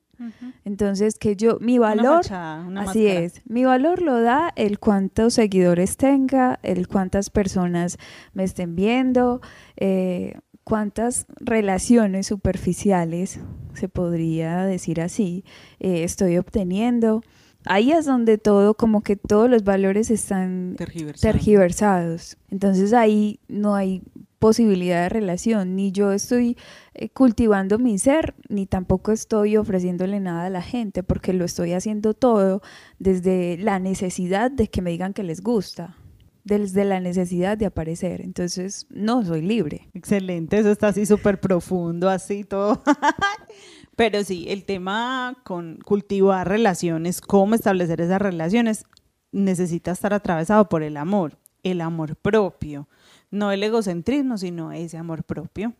Entonces 0.64 1.18
que 1.18 1.36
yo, 1.36 1.58
mi 1.60 1.78
Una 1.78 1.88
valor... 1.94 2.22
fachada, 2.24 2.64
una 2.64 2.82
Así 2.82 3.04
máscara. 3.04 3.20
es. 3.26 3.42
Mi 3.46 3.64
valor 3.64 4.02
lo 4.02 4.20
da 4.20 4.52
el 4.56 4.78
cuántos 4.78 5.34
seguidores 5.34 5.96
tenga, 5.96 6.58
el 6.62 6.88
cuántas 6.88 7.30
personas 7.30 7.98
me 8.32 8.44
estén 8.44 8.74
viendo, 8.76 9.40
eh, 9.76 10.34
cuántas 10.64 11.26
relaciones 11.40 12.26
superficiales, 12.26 13.40
se 13.74 13.88
podría 13.88 14.64
decir 14.64 15.00
así, 15.00 15.44
eh, 15.80 16.04
estoy 16.04 16.38
obteniendo. 16.38 17.22
Ahí 17.66 17.92
es 17.92 18.04
donde 18.04 18.36
todo, 18.38 18.74
como 18.74 19.02
que 19.02 19.16
todos 19.16 19.48
los 19.48 19.64
valores 19.64 20.10
están 20.10 20.74
Tergiversado. 20.76 21.32
tergiversados. 21.32 22.36
Entonces 22.50 22.92
ahí 22.92 23.40
no 23.48 23.74
hay 23.74 24.02
posibilidad 24.44 25.04
de 25.04 25.08
relación, 25.08 25.74
ni 25.74 25.90
yo 25.90 26.12
estoy 26.12 26.58
eh, 26.92 27.08
cultivando 27.08 27.78
mi 27.78 27.98
ser, 27.98 28.34
ni 28.50 28.66
tampoco 28.66 29.10
estoy 29.10 29.56
ofreciéndole 29.56 30.20
nada 30.20 30.44
a 30.44 30.50
la 30.50 30.60
gente, 30.60 31.02
porque 31.02 31.32
lo 31.32 31.46
estoy 31.46 31.72
haciendo 31.72 32.12
todo 32.12 32.60
desde 32.98 33.56
la 33.56 33.78
necesidad 33.78 34.50
de 34.50 34.68
que 34.68 34.82
me 34.82 34.90
digan 34.90 35.14
que 35.14 35.22
les 35.22 35.40
gusta. 35.40 35.96
desde 36.44 36.84
la 36.84 37.00
necesidad 37.00 37.56
de 37.56 37.64
aparecer. 37.64 38.20
Entonces, 38.20 38.86
no 38.90 39.24
soy 39.24 39.40
libre. 39.40 39.88
Excelente, 39.94 40.58
eso 40.58 40.70
está 40.70 40.88
así 40.88 41.06
súper 41.06 41.40
profundo, 41.40 42.10
así 42.10 42.44
todo. 42.44 42.82
Pero 43.96 44.22
sí, 44.24 44.44
el 44.50 44.66
tema 44.66 45.38
con 45.42 45.78
cultivar 45.86 46.46
relaciones, 46.46 47.22
cómo 47.22 47.54
establecer 47.54 48.02
esas 48.02 48.20
relaciones, 48.20 48.84
necesita 49.32 49.92
estar 49.92 50.12
atravesado 50.12 50.68
por 50.68 50.82
el 50.82 50.98
amor, 50.98 51.38
el 51.64 51.80
amor 51.80 52.16
propio 52.16 52.86
no 53.34 53.52
el 53.52 53.62
egocentrismo, 53.62 54.38
sino 54.38 54.72
ese 54.72 54.96
amor 54.96 55.24
propio. 55.24 55.74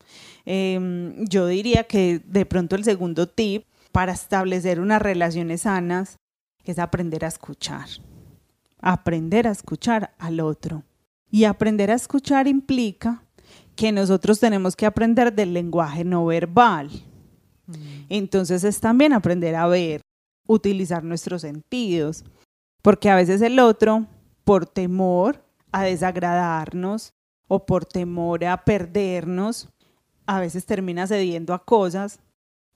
Em, 0.45 1.25
yo 1.27 1.47
diría 1.47 1.85
que 1.85 2.21
de 2.27 2.45
pronto 2.45 2.77
el 2.77 2.85
segundo 2.85 3.29
tip 3.29 3.65
para 3.93 4.13
establecer 4.13 4.81
unas 4.81 5.01
relaciones 5.01 5.63
sanas 5.63 6.19
es 6.65 6.79
aprender 6.79 7.25
a 7.25 7.29
escuchar. 7.29 7.87
Aprender 8.81 9.47
a 9.47 9.53
escuchar 9.53 10.15
al 10.19 10.41
otro. 10.41 10.83
Y 11.31 11.45
aprender 11.45 11.91
a 11.91 11.95
escuchar 11.95 12.47
implica 12.49 13.23
que 13.77 13.93
nosotros 13.93 14.41
tenemos 14.41 14.77
que 14.77 14.87
aprender 14.87 15.33
del 15.33 15.55
lenguaje 15.55 16.05
no 16.05 16.27
verbal. 16.27 16.91
Mm. 17.67 17.75
Entonces 18.09 18.65
es 18.65 18.81
también 18.81 19.13
aprender 19.13 19.55
a 19.55 19.67
ver, 19.67 20.01
utilizar 20.47 21.03
nuestros 21.03 21.43
sentidos, 21.43 22.25
porque 22.83 23.11
a 23.11 23.17
veces 23.17 23.41
el 23.43 23.59
otro, 23.59 24.07
por 24.45 24.67
temor 24.67 25.44
a 25.75 25.83
desagradarnos, 25.83 27.15
o 27.49 27.67
por 27.67 27.85
temor 27.85 28.45
a 28.45 28.65
perdernos, 28.65 29.69
a 30.25 30.39
veces 30.39 30.65
termina 30.67 31.09
cediendo 31.09 31.53
a 31.53 31.65
cosas 31.65 32.21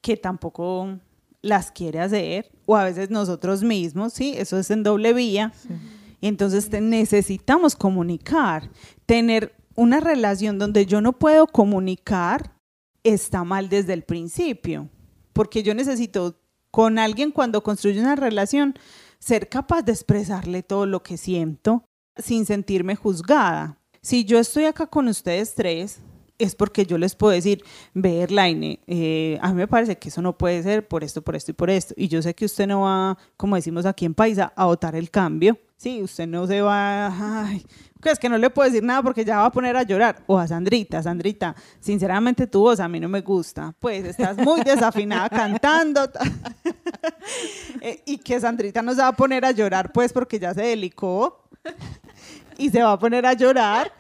que 0.01 0.17
tampoco 0.17 0.99
las 1.41 1.71
quiere 1.71 2.01
hacer, 2.01 2.51
o 2.67 2.77
a 2.77 2.83
veces 2.83 3.09
nosotros 3.09 3.63
mismos, 3.63 4.15
¿sí? 4.15 4.35
Eso 4.37 4.59
es 4.59 4.73
en 4.73 4.83
doble 4.83 5.13
vía. 5.13 5.53
Y 6.21 6.27
entonces 6.27 6.69
necesitamos 6.73 7.77
comunicar, 7.77 8.69
tener 9.07 9.55
una 9.77 10.01
relación 10.01 10.59
donde 10.59 10.85
yo 10.85 11.01
no 11.01 11.13
puedo 11.13 11.47
comunicar 11.47 12.53
está 13.05 13.45
mal 13.45 13.69
desde 13.69 13.93
el 13.93 14.03
principio, 14.03 14.89
porque 15.33 15.63
yo 15.63 15.73
necesito 15.73 16.41
con 16.73 16.99
alguien 16.99 17.31
cuando 17.31 17.63
construyo 17.63 18.01
una 18.01 18.17
relación 18.17 18.75
ser 19.21 19.49
capaz 19.49 19.83
de 19.83 19.93
expresarle 19.93 20.65
todo 20.65 20.85
lo 20.85 21.05
que 21.05 21.17
siento 21.17 21.88
sin 22.19 22.47
sentirme 22.47 22.97
juzgada. 22.97 23.79
Si 24.01 24.25
yo 24.25 24.39
estoy 24.39 24.65
acá 24.65 24.87
con 24.87 25.09
ustedes 25.09 25.55
tres, 25.55 26.01
es 26.39 26.55
porque 26.55 26.87
yo 26.87 26.99
les 26.99 27.15
puedo 27.15 27.33
decir, 27.33 27.65
Laine, 27.95 28.81
eh, 28.87 29.39
a 29.43 29.49
mí 29.49 29.55
me 29.55 29.67
parece 29.67 29.99
que 29.99 30.09
eso 30.09 30.23
no 30.23 30.39
puede 30.39 30.63
ser 30.63 30.87
por 30.87 31.03
esto, 31.03 31.23
por 31.23 31.35
esto 31.37 31.51
y 31.51 31.55
por 31.55 31.69
esto. 31.69 31.95
Y 31.97 32.09
yo 32.09 32.23
sé 32.23 32.35
que 32.35 32.45
usted 32.45 32.67
no 32.67 32.83
va, 32.83 33.19
como 33.37 33.57
decimos 33.57 33.87
aquí 33.87 34.05
en 34.05 34.15
Paisa, 34.15 34.53
a 34.55 34.67
votar 34.67 34.95
el 34.95 35.11
cambio. 35.11 35.59
Sí, 35.79 36.03
usted 36.03 36.27
no 36.27 36.45
se 36.49 36.61
va, 36.61 37.49
es 38.05 38.19
que 38.19 38.29
no 38.29 38.37
le 38.37 38.51
puedo 38.51 38.69
decir 38.69 38.83
nada 38.83 39.01
porque 39.01 39.25
ya 39.25 39.39
va 39.39 39.47
a 39.47 39.53
poner 39.53 39.77
a 39.77 39.85
llorar. 39.85 40.23
O 40.27 40.37
a 40.37 40.47
Sandrita, 40.47 41.01
Sandrita, 41.01 41.55
sinceramente 41.79 42.49
tu 42.49 42.63
voz 42.63 42.81
a 42.81 42.89
mí 42.89 42.99
no 42.99 43.09
me 43.09 43.21
gusta. 43.21 43.73
Pues 43.79 44.05
estás 44.05 44.37
muy 44.37 44.63
desafinada 44.63 45.29
cantando. 45.29 46.11
Eh, 47.81 48.03
y 48.07 48.19
que 48.19 48.41
Sandrita 48.41 48.83
no 48.83 48.93
se 48.93 49.03
va 49.03 49.09
a 49.09 49.13
poner 49.13 49.45
a 49.45 49.53
llorar, 49.53 49.93
pues 49.93 50.13
porque 50.13 50.39
ya 50.39 50.53
se 50.53 50.63
delicó 50.63 51.45
y 52.57 52.71
se 52.71 52.83
va 52.83 52.93
a 52.93 52.99
poner 52.99 53.25
a 53.25 53.35
llorar. 53.35 53.93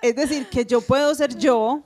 Es 0.00 0.16
decir, 0.16 0.48
que 0.48 0.64
yo 0.64 0.80
puedo 0.80 1.14
ser 1.14 1.36
yo 1.36 1.82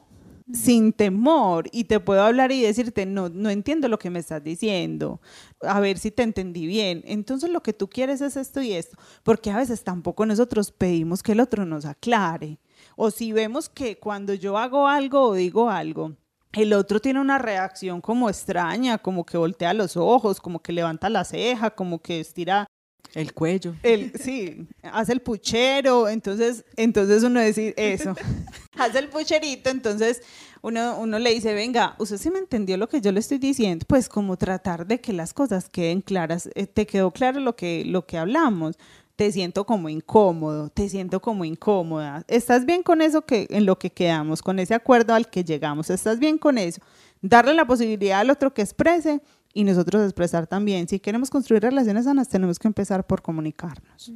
sin 0.53 0.93
temor 0.93 1.69
y 1.73 1.85
te 1.85 2.01
puedo 2.01 2.23
hablar 2.23 2.53
y 2.53 2.61
decirte, 2.63 3.07
no, 3.07 3.29
no 3.29 3.51
entiendo 3.51 3.89
lo 3.89 3.99
que 3.99 4.11
me 4.11 4.19
estás 4.19 4.43
diciendo, 4.45 5.21
a 5.63 5.81
ver 5.81 5.99
si 5.99 6.11
te 6.11 6.23
entendí 6.23 6.67
bien. 6.67 7.03
Entonces 7.07 7.51
lo 7.51 7.63
que 7.63 7.73
tú 7.73 7.89
quieres 7.89 8.21
es 8.21 8.37
esto 8.37 8.61
y 8.61 8.73
esto, 8.73 8.99
porque 9.23 9.51
a 9.51 9.57
veces 9.57 9.85
tampoco 9.85 10.27
nosotros 10.27 10.71
pedimos 10.73 11.23
que 11.23 11.33
el 11.33 11.41
otro 11.41 11.65
nos 11.65 11.85
aclare. 11.85 12.59
O 12.97 13.11
si 13.11 13.33
vemos 13.33 13.69
que 13.69 13.99
cuando 13.99 14.35
yo 14.35 14.59
hago 14.59 14.87
algo 14.87 15.23
o 15.23 15.35
digo 15.35 15.71
algo, 15.71 16.17
el 16.53 16.73
otro 16.73 17.01
tiene 17.01 17.21
una 17.21 17.39
reacción 17.39 18.01
como 18.01 18.29
extraña, 18.29 18.99
como 18.99 19.25
que 19.25 19.37
voltea 19.37 19.75
los 19.75 19.97
ojos, 19.97 20.41
como 20.41 20.61
que 20.63 20.73
levanta 20.73 21.09
la 21.09 21.25
ceja, 21.25 21.71
como 21.71 22.01
que 22.01 22.21
estira 22.21 22.67
el 23.15 23.33
cuello. 23.33 23.75
El, 23.83 24.13
sí, 24.21 24.67
hace 24.83 25.13
el 25.13 25.21
puchero, 25.21 26.09
entonces, 26.09 26.65
entonces 26.77 27.23
uno 27.23 27.41
dice 27.41 27.75
eso, 27.77 28.15
hace 28.79 28.99
el 28.99 29.09
pucherito, 29.09 29.71
entonces 29.71 30.23
uno, 30.63 30.99
uno 30.99 31.19
le 31.19 31.31
dice, 31.31 31.55
venga, 31.55 31.95
usted 31.99 32.19
sí 32.19 32.31
me 32.31 32.39
entendió 32.39 32.77
lo 32.77 32.89
que 32.89 33.01
yo 33.01 33.13
le 33.13 33.21
estoy 33.21 33.39
diciendo, 33.39 33.85
pues 33.89 34.09
como 34.09 34.37
tratar 34.37 34.87
de 34.87 35.01
que 35.01 35.13
las 35.13 35.33
cosas 35.33 35.69
queden 35.69 36.01
claras, 36.01 36.49
eh, 36.55 36.67
te 36.67 36.87
quedó 36.87 37.11
claro 37.11 37.41
lo 37.41 37.55
que, 37.55 37.85
lo 37.85 38.07
que 38.07 38.19
hablamos, 38.19 38.77
te 39.17 39.31
siento 39.31 39.65
como 39.65 39.89
incómodo, 39.89 40.71
te 40.71 40.89
siento 40.89 41.21
como 41.21 41.45
incómoda, 41.45 42.25
¿estás 42.27 42.67
bien 42.67 42.83
con 42.83 43.01
eso 43.01 43.23
que 43.23 43.47
en 43.51 43.65
lo 43.65 43.79
que 43.79 43.91
quedamos, 43.91 44.43
con 44.43 44.59
ese 44.59 44.75
acuerdo 44.75 45.15
al 45.15 45.31
que 45.31 45.45
llegamos? 45.45 45.89
¿Estás 45.91 46.19
bien 46.19 46.37
con 46.37 46.59
eso? 46.59 46.81
Darle 47.23 47.55
la 47.55 47.67
posibilidad 47.67 48.21
al 48.21 48.31
otro 48.31 48.53
que 48.53 48.63
exprese 48.63 49.21
y 49.55 49.65
nosotros 49.65 50.03
expresar 50.03 50.47
también. 50.47 50.89
Si 50.89 50.99
queremos 50.99 51.31
construir 51.31 51.63
relaciones 51.63 52.05
sanas, 52.05 52.29
tenemos 52.29 52.59
que 52.59 52.69
empezar 52.69 53.07
por 53.07 53.23
comunicarnos. 53.23 54.13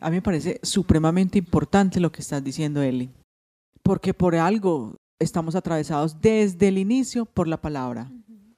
A 0.00 0.10
mí 0.10 0.16
me 0.16 0.22
parece 0.22 0.60
supremamente 0.62 1.38
importante 1.38 2.00
lo 2.00 2.10
que 2.10 2.20
estás 2.20 2.42
diciendo, 2.42 2.82
Eli, 2.82 3.08
porque 3.82 4.12
por 4.12 4.34
algo 4.34 4.96
estamos 5.20 5.54
atravesados 5.54 6.20
desde 6.20 6.68
el 6.68 6.78
inicio 6.78 7.24
por 7.24 7.46
la 7.46 7.60
palabra. 7.60 8.10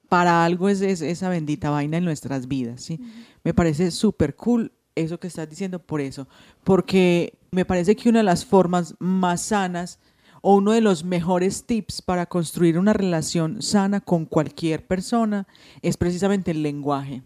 Para 0.09 0.43
algo 0.43 0.69
es, 0.69 0.81
esa 0.81 1.29
bendita 1.29 1.69
vaina 1.69 1.97
en 1.97 2.05
nuestras 2.05 2.47
vidas. 2.47 2.81
¿sí? 2.81 2.99
Me 3.43 3.53
parece 3.53 3.91
súper 3.91 4.35
cool 4.35 4.71
eso 4.95 5.19
que 5.19 5.27
estás 5.27 5.49
diciendo 5.49 5.79
por 5.79 6.01
eso, 6.01 6.27
porque 6.63 7.37
me 7.51 7.65
parece 7.65 7.95
que 7.95 8.09
una 8.09 8.19
de 8.19 8.23
las 8.23 8.45
formas 8.45 8.95
más 8.99 9.41
sanas 9.41 9.99
o 10.45 10.57
uno 10.57 10.73
de 10.73 10.81
los 10.81 11.05
mejores 11.05 11.63
tips 11.63 12.01
para 12.01 12.25
construir 12.25 12.77
una 12.77 12.91
relación 12.91 13.61
sana 13.61 14.01
con 14.01 14.25
cualquier 14.25 14.85
persona 14.85 15.47
es 15.81 15.95
precisamente 15.95 16.51
el 16.51 16.61
lenguaje. 16.61 17.23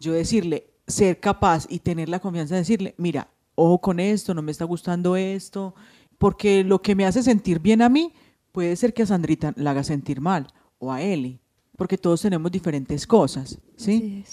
Yo 0.00 0.12
decirle, 0.12 0.66
ser 0.84 1.20
capaz 1.20 1.64
y 1.70 1.78
tener 1.78 2.08
la 2.08 2.18
confianza 2.18 2.56
de 2.56 2.62
decirle, 2.62 2.96
mira, 2.98 3.28
ojo 3.54 3.80
con 3.80 4.00
esto, 4.00 4.34
no 4.34 4.42
me 4.42 4.50
está 4.50 4.64
gustando 4.64 5.14
esto, 5.14 5.76
porque 6.18 6.64
lo 6.64 6.82
que 6.82 6.96
me 6.96 7.06
hace 7.06 7.22
sentir 7.22 7.60
bien 7.60 7.80
a 7.82 7.88
mí 7.88 8.12
puede 8.50 8.74
ser 8.74 8.92
que 8.92 9.04
a 9.04 9.06
Sandrita 9.06 9.52
la 9.54 9.70
haga 9.70 9.84
sentir 9.84 10.20
mal 10.20 10.48
o 10.78 10.90
a 10.90 11.02
Eli, 11.02 11.38
porque 11.76 11.98
todos 11.98 12.20
tenemos 12.20 12.50
diferentes 12.50 13.06
cosas, 13.06 13.60
¿sí? 13.76 14.24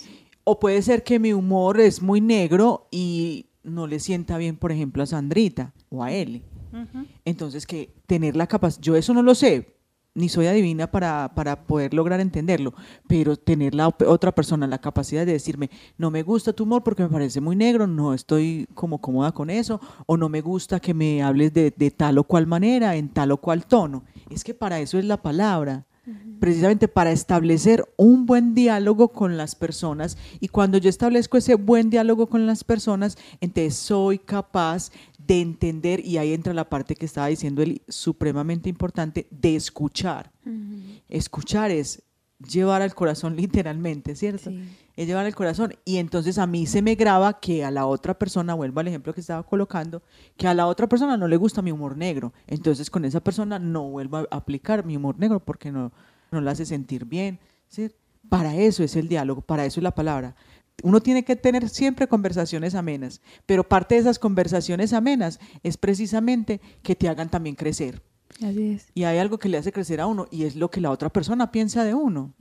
O 0.44 0.60
puede 0.60 0.82
ser 0.82 1.04
que 1.04 1.20
mi 1.20 1.34
humor 1.34 1.80
es 1.80 2.02
muy 2.02 2.20
negro 2.20 2.88
y 2.90 3.46
no 3.62 3.86
le 3.86 4.00
sienta 4.00 4.40
bien, 4.40 4.58
por 4.58 4.72
ejemplo, 4.72 5.04
a 5.04 5.06
Sandrita 5.06 5.72
o 5.90 6.04
a 6.04 6.12
Eli. 6.12 6.44
Entonces, 7.26 7.66
que 7.66 7.94
tener 8.08 8.36
la 8.36 8.48
capacidad, 8.48 8.82
yo 8.82 8.96
eso 8.96 9.14
no 9.14 9.22
lo 9.22 9.36
sé, 9.36 9.76
ni 10.14 10.30
soy 10.30 10.48
adivina 10.48 10.92
para, 10.92 11.32
para, 11.36 11.64
poder 11.64 11.94
lograr 11.94 12.20
entenderlo, 12.20 12.74
pero 13.08 13.38
tener 13.38 13.74
la 13.74 13.88
otra 13.88 14.34
persona 14.34 14.68
la 14.68 14.82
capacidad 14.82 15.26
de 15.26 15.34
decirme, 15.34 15.70
no 15.98 16.12
me 16.12 16.24
gusta 16.24 16.54
tu 16.54 16.64
humor 16.64 16.84
porque 16.84 17.04
me 17.04 17.10
parece 17.10 17.40
muy 17.40 17.56
negro, 17.56 17.88
no 17.88 18.14
estoy 18.14 18.68
como 18.74 19.00
cómoda 19.00 19.32
con 19.32 19.50
eso, 19.50 19.80
o 20.06 20.18
no 20.18 20.28
me 20.28 20.42
gusta 20.42 20.80
que 20.80 20.94
me 20.94 21.24
hables 21.24 21.54
de, 21.54 21.74
de 21.76 21.92
tal 21.92 22.18
o 22.18 22.24
cual 22.24 22.48
manera, 22.48 22.96
en 22.96 23.10
tal 23.10 23.32
o 23.32 23.38
cual 23.38 23.66
tono. 23.66 24.04
Es 24.30 24.44
que 24.44 24.54
para 24.54 24.80
eso 24.80 24.98
es 24.98 25.06
la 25.06 25.22
palabra 25.22 25.86
precisamente 26.40 26.88
para 26.88 27.12
establecer 27.12 27.86
un 27.96 28.26
buen 28.26 28.56
diálogo 28.56 29.10
con 29.10 29.38
las 29.38 29.54
personas 29.54 30.18
y 30.40 30.48
cuando 30.48 30.80
yo 30.80 30.90
establezco 30.90 31.38
ese 31.38 31.54
buen 31.56 31.92
diálogo 31.92 32.28
con 32.28 32.48
las 32.48 32.64
personas, 32.64 33.18
entonces 33.42 33.76
soy 33.76 34.18
capaz 34.18 34.92
de 35.32 35.40
entender 35.40 36.06
y 36.06 36.18
ahí 36.18 36.34
entra 36.34 36.54
la 36.54 36.68
parte 36.70 36.94
que 36.94 37.06
estaba 37.06 37.28
diciendo 37.28 37.62
él, 37.62 37.84
supremamente 37.88 38.68
importante, 38.68 39.28
de 39.32 39.56
escuchar. 39.56 40.30
Escuchar 41.08 41.72
es 41.72 42.04
llevar 42.46 42.82
al 42.82 42.94
corazón 42.94 43.36
literalmente, 43.38 44.14
¿cierto? 44.18 44.52
Es 44.98 45.08
llevar 45.08 45.26
al 45.26 45.34
corazón. 45.34 45.74
Y 45.86 45.98
entonces 45.98 46.38
a 46.38 46.48
mí 46.48 46.66
se 46.66 46.82
me 46.82 46.96
graba 46.96 47.40
que 47.40 47.64
a 47.64 47.72
la 47.72 47.86
otra 47.86 48.20
persona, 48.20 48.56
vuelvo 48.56 48.82
al 48.82 48.90
ejemplo 48.90 49.14
que 49.14 49.22
estaba 49.22 49.44
colocando, 49.44 50.04
que 50.36 50.48
a 50.48 50.54
la 50.54 50.68
otra 50.68 50.88
persona 50.88 51.16
no 51.16 51.30
le 51.30 51.38
gusta 51.38 51.62
mi 51.62 51.72
humor 51.72 51.96
negro. 51.96 52.34
Entonces 52.48 52.90
con 52.90 53.06
esa 53.06 53.22
persona 53.22 53.58
no 53.58 53.90
vuelvo 53.90 54.18
a 54.18 54.28
aplicar 54.32 54.86
mi 54.86 54.98
humor 54.98 55.18
negro 55.18 55.40
porque 55.40 55.72
no, 55.72 55.94
no 56.32 56.42
la 56.42 56.52
hace 56.52 56.66
sentir 56.66 57.06
bien. 57.06 57.40
¿sí? 57.70 57.90
Para 58.28 58.58
eso 58.58 58.84
es 58.84 58.98
el 58.98 59.08
diálogo, 59.08 59.40
para 59.40 59.64
eso 59.66 59.80
es 59.80 59.84
la 59.84 59.96
palabra. 59.96 60.36
Uno 60.84 61.02
tiene 61.02 61.24
que 61.24 61.36
tener 61.36 61.70
siempre 61.70 62.08
conversaciones 62.08 62.76
amenas, 62.76 63.22
pero 63.46 63.68
parte 63.68 63.96
de 63.96 64.02
esas 64.02 64.20
conversaciones 64.20 64.94
amenas 64.94 65.40
es 65.64 65.78
precisamente 65.78 66.62
que 66.84 66.96
te 66.96 67.10
hagan 67.10 67.30
también 67.30 67.56
crecer. 67.56 68.02
Y 68.96 69.04
hay 69.04 69.20
algo 69.20 69.38
que 69.38 69.50
le 69.50 69.58
hace 69.58 69.72
crecer 69.72 70.02
a 70.02 70.08
uno 70.08 70.28
y 70.32 70.44
es 70.44 70.56
lo 70.56 70.72
que 70.72 70.82
la 70.82 70.92
otra 70.92 71.10
persona 71.10 71.52
piensa 71.52 71.84
de 71.84 71.94
uno. 71.94 72.34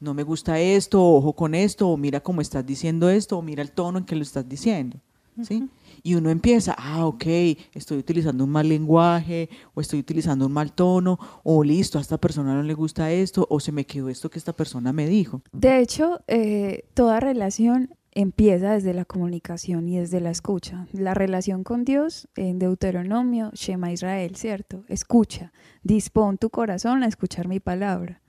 No 0.00 0.14
me 0.14 0.22
gusta 0.22 0.58
esto, 0.60 1.02
ojo 1.02 1.34
con 1.34 1.54
esto, 1.54 1.88
o 1.88 1.96
mira 1.96 2.20
cómo 2.20 2.40
estás 2.40 2.64
diciendo 2.64 3.10
esto, 3.10 3.38
o 3.38 3.42
mira 3.42 3.62
el 3.62 3.72
tono 3.72 3.98
en 3.98 4.04
que 4.04 4.16
lo 4.16 4.22
estás 4.22 4.48
diciendo. 4.48 5.00
¿sí? 5.42 5.68
Y 6.06 6.16
uno 6.16 6.28
empieza, 6.28 6.74
ah, 6.76 7.06
ok, 7.06 7.24
estoy 7.72 7.96
utilizando 7.96 8.44
un 8.44 8.50
mal 8.50 8.68
lenguaje, 8.68 9.48
o 9.72 9.80
estoy 9.80 10.00
utilizando 10.00 10.44
un 10.46 10.52
mal 10.52 10.72
tono, 10.72 11.18
o 11.42 11.64
listo, 11.64 11.96
a 11.96 12.02
esta 12.02 12.18
persona 12.18 12.54
no 12.54 12.62
le 12.62 12.74
gusta 12.74 13.10
esto, 13.10 13.46
o 13.48 13.58
se 13.58 13.72
me 13.72 13.86
quedó 13.86 14.10
esto 14.10 14.28
que 14.28 14.38
esta 14.38 14.52
persona 14.52 14.92
me 14.92 15.08
dijo. 15.08 15.40
De 15.52 15.78
hecho, 15.78 16.20
eh, 16.26 16.84
toda 16.92 17.20
relación 17.20 17.96
empieza 18.12 18.74
desde 18.74 18.92
la 18.92 19.06
comunicación 19.06 19.88
y 19.88 19.98
desde 19.98 20.20
la 20.20 20.30
escucha. 20.30 20.86
La 20.92 21.14
relación 21.14 21.64
con 21.64 21.86
Dios 21.86 22.28
en 22.36 22.58
Deuteronomio, 22.58 23.50
Shema 23.54 23.90
Israel, 23.90 24.36
¿cierto? 24.36 24.84
Escucha, 24.88 25.52
dispón 25.82 26.36
tu 26.36 26.50
corazón 26.50 27.02
a 27.02 27.06
escuchar 27.06 27.48
mi 27.48 27.60
palabra. 27.60 28.20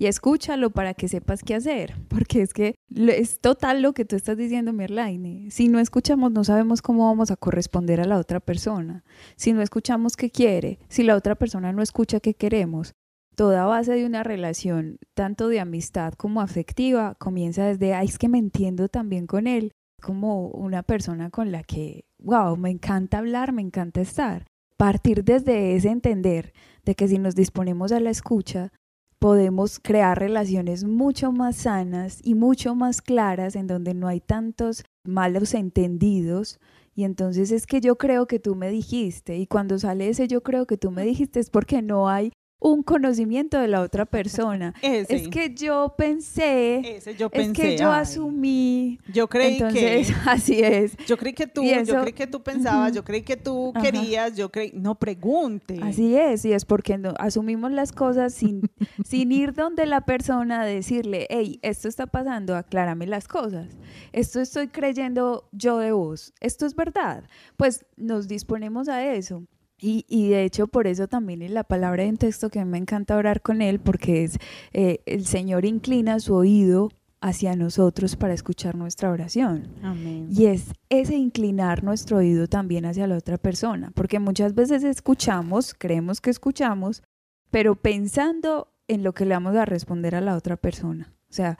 Y 0.00 0.06
escúchalo 0.06 0.70
para 0.70 0.94
que 0.94 1.08
sepas 1.08 1.42
qué 1.42 1.54
hacer, 1.54 1.94
porque 2.08 2.40
es 2.40 2.54
que 2.54 2.74
es 2.88 3.38
total 3.38 3.82
lo 3.82 3.92
que 3.92 4.06
tú 4.06 4.16
estás 4.16 4.38
diciendo, 4.38 4.72
Merlaine. 4.72 5.50
Si 5.50 5.68
no 5.68 5.78
escuchamos, 5.78 6.32
no 6.32 6.42
sabemos 6.42 6.80
cómo 6.80 7.04
vamos 7.04 7.30
a 7.30 7.36
corresponder 7.36 8.00
a 8.00 8.06
la 8.06 8.16
otra 8.16 8.40
persona. 8.40 9.04
Si 9.36 9.52
no 9.52 9.60
escuchamos 9.60 10.16
qué 10.16 10.30
quiere, 10.30 10.78
si 10.88 11.02
la 11.02 11.16
otra 11.16 11.34
persona 11.34 11.74
no 11.74 11.82
escucha 11.82 12.18
qué 12.18 12.32
queremos, 12.32 12.94
toda 13.36 13.66
base 13.66 13.92
de 13.92 14.06
una 14.06 14.22
relación, 14.22 14.96
tanto 15.12 15.48
de 15.48 15.60
amistad 15.60 16.14
como 16.14 16.40
afectiva, 16.40 17.14
comienza 17.16 17.66
desde, 17.66 17.92
ay, 17.92 18.06
es 18.06 18.16
que 18.16 18.30
me 18.30 18.38
entiendo 18.38 18.88
también 18.88 19.26
con 19.26 19.46
él, 19.46 19.70
como 20.00 20.48
una 20.48 20.82
persona 20.82 21.28
con 21.28 21.52
la 21.52 21.62
que, 21.62 22.06
wow, 22.20 22.56
me 22.56 22.70
encanta 22.70 23.18
hablar, 23.18 23.52
me 23.52 23.60
encanta 23.60 24.00
estar. 24.00 24.46
Partir 24.78 25.24
desde 25.24 25.76
ese 25.76 25.90
entender 25.90 26.54
de 26.86 26.94
que 26.94 27.06
si 27.06 27.18
nos 27.18 27.34
disponemos 27.34 27.92
a 27.92 28.00
la 28.00 28.08
escucha, 28.08 28.72
podemos 29.20 29.78
crear 29.78 30.18
relaciones 30.18 30.82
mucho 30.84 31.30
más 31.30 31.54
sanas 31.56 32.20
y 32.24 32.34
mucho 32.34 32.74
más 32.74 33.02
claras 33.02 33.54
en 33.54 33.66
donde 33.66 33.92
no 33.92 34.08
hay 34.08 34.20
tantos 34.20 34.82
malos 35.04 35.52
entendidos. 35.54 36.58
Y 36.94 37.04
entonces 37.04 37.52
es 37.52 37.66
que 37.66 37.80
yo 37.80 37.96
creo 37.96 38.26
que 38.26 38.40
tú 38.40 38.56
me 38.56 38.70
dijiste, 38.70 39.36
y 39.36 39.46
cuando 39.46 39.78
sale 39.78 40.08
ese 40.08 40.26
yo 40.26 40.42
creo 40.42 40.66
que 40.66 40.78
tú 40.78 40.90
me 40.90 41.04
dijiste 41.04 41.38
es 41.38 41.50
porque 41.50 41.82
no 41.82 42.08
hay 42.08 42.32
un 42.60 42.82
conocimiento 42.82 43.58
de 43.58 43.68
la 43.68 43.80
otra 43.80 44.04
persona. 44.06 44.74
Es 44.82 45.28
que 45.28 45.54
yo 45.54 45.94
pensé, 45.96 46.96
Ese 46.96 47.14
yo 47.16 47.30
es 47.32 47.52
que 47.52 47.76
yo 47.76 47.90
ay. 47.90 48.02
asumí. 48.02 48.98
Yo 49.12 49.28
creí 49.28 49.54
Entonces, 49.54 50.08
que 50.08 50.14
así 50.30 50.60
es. 50.62 50.96
yo 51.06 51.16
creí 51.16 51.32
que 51.32 51.46
tú, 51.46 51.62
Y 51.62 51.70
yo 51.70 51.76
eso- 51.80 52.00
creí 52.02 52.12
que 52.12 52.26
tú 52.26 52.42
pensabas, 52.42 52.92
yo 52.92 53.02
creí 53.02 53.22
que 53.22 53.36
tú 53.36 53.72
querías, 53.82 54.36
yo 54.36 54.50
creí, 54.50 54.72
no 54.74 54.94
pregunte. 54.94 55.78
Así 55.82 56.14
es, 56.16 56.44
y 56.44 56.52
es 56.52 56.64
porque 56.64 56.98
no, 56.98 57.14
asumimos 57.18 57.72
las 57.72 57.92
cosas 57.92 58.34
sin, 58.34 58.62
sin 59.04 59.32
ir 59.32 59.52
donde 59.54 59.86
la 59.86 60.02
persona 60.02 60.60
a 60.60 60.64
decirle, 60.66 61.26
hey, 61.30 61.58
esto 61.62 61.88
está 61.88 62.06
pasando, 62.06 62.56
aclárame 62.56 63.06
las 63.06 63.26
cosas. 63.26 63.68
Esto 64.12 64.40
estoy 64.40 64.68
creyendo 64.68 65.48
yo 65.52 65.78
de 65.78 65.92
vos. 65.92 66.34
Esto 66.40 66.66
es 66.66 66.74
verdad. 66.74 67.24
Pues 67.56 67.86
nos 67.96 68.28
disponemos 68.28 68.88
a 68.88 69.04
eso. 69.06 69.44
Y, 69.80 70.04
y 70.08 70.28
de 70.28 70.44
hecho, 70.44 70.66
por 70.68 70.86
eso 70.86 71.08
también 71.08 71.42
en 71.42 71.54
la 71.54 71.64
palabra 71.64 72.04
en 72.04 72.16
texto 72.16 72.50
que 72.50 72.64
me 72.64 72.78
encanta 72.78 73.16
orar 73.16 73.40
con 73.40 73.62
él, 73.62 73.80
porque 73.80 74.24
es 74.24 74.38
eh, 74.72 75.00
el 75.06 75.26
Señor 75.26 75.64
inclina 75.64 76.20
su 76.20 76.34
oído 76.34 76.90
hacia 77.20 77.54
nosotros 77.54 78.16
para 78.16 78.34
escuchar 78.34 78.76
nuestra 78.76 79.10
oración. 79.10 79.68
Amén. 79.82 80.28
Y 80.30 80.46
es 80.46 80.72
ese 80.88 81.16
inclinar 81.16 81.84
nuestro 81.84 82.18
oído 82.18 82.46
también 82.46 82.86
hacia 82.86 83.06
la 83.06 83.16
otra 83.16 83.36
persona, 83.36 83.92
porque 83.94 84.18
muchas 84.18 84.54
veces 84.54 84.84
escuchamos, 84.84 85.74
creemos 85.74 86.20
que 86.20 86.30
escuchamos, 86.30 87.02
pero 87.50 87.76
pensando 87.76 88.72
en 88.88 89.02
lo 89.02 89.12
que 89.12 89.24
le 89.24 89.34
vamos 89.34 89.54
a 89.56 89.66
responder 89.66 90.14
a 90.14 90.20
la 90.20 90.34
otra 90.34 90.56
persona. 90.56 91.14
O 91.28 91.32
sea, 91.32 91.58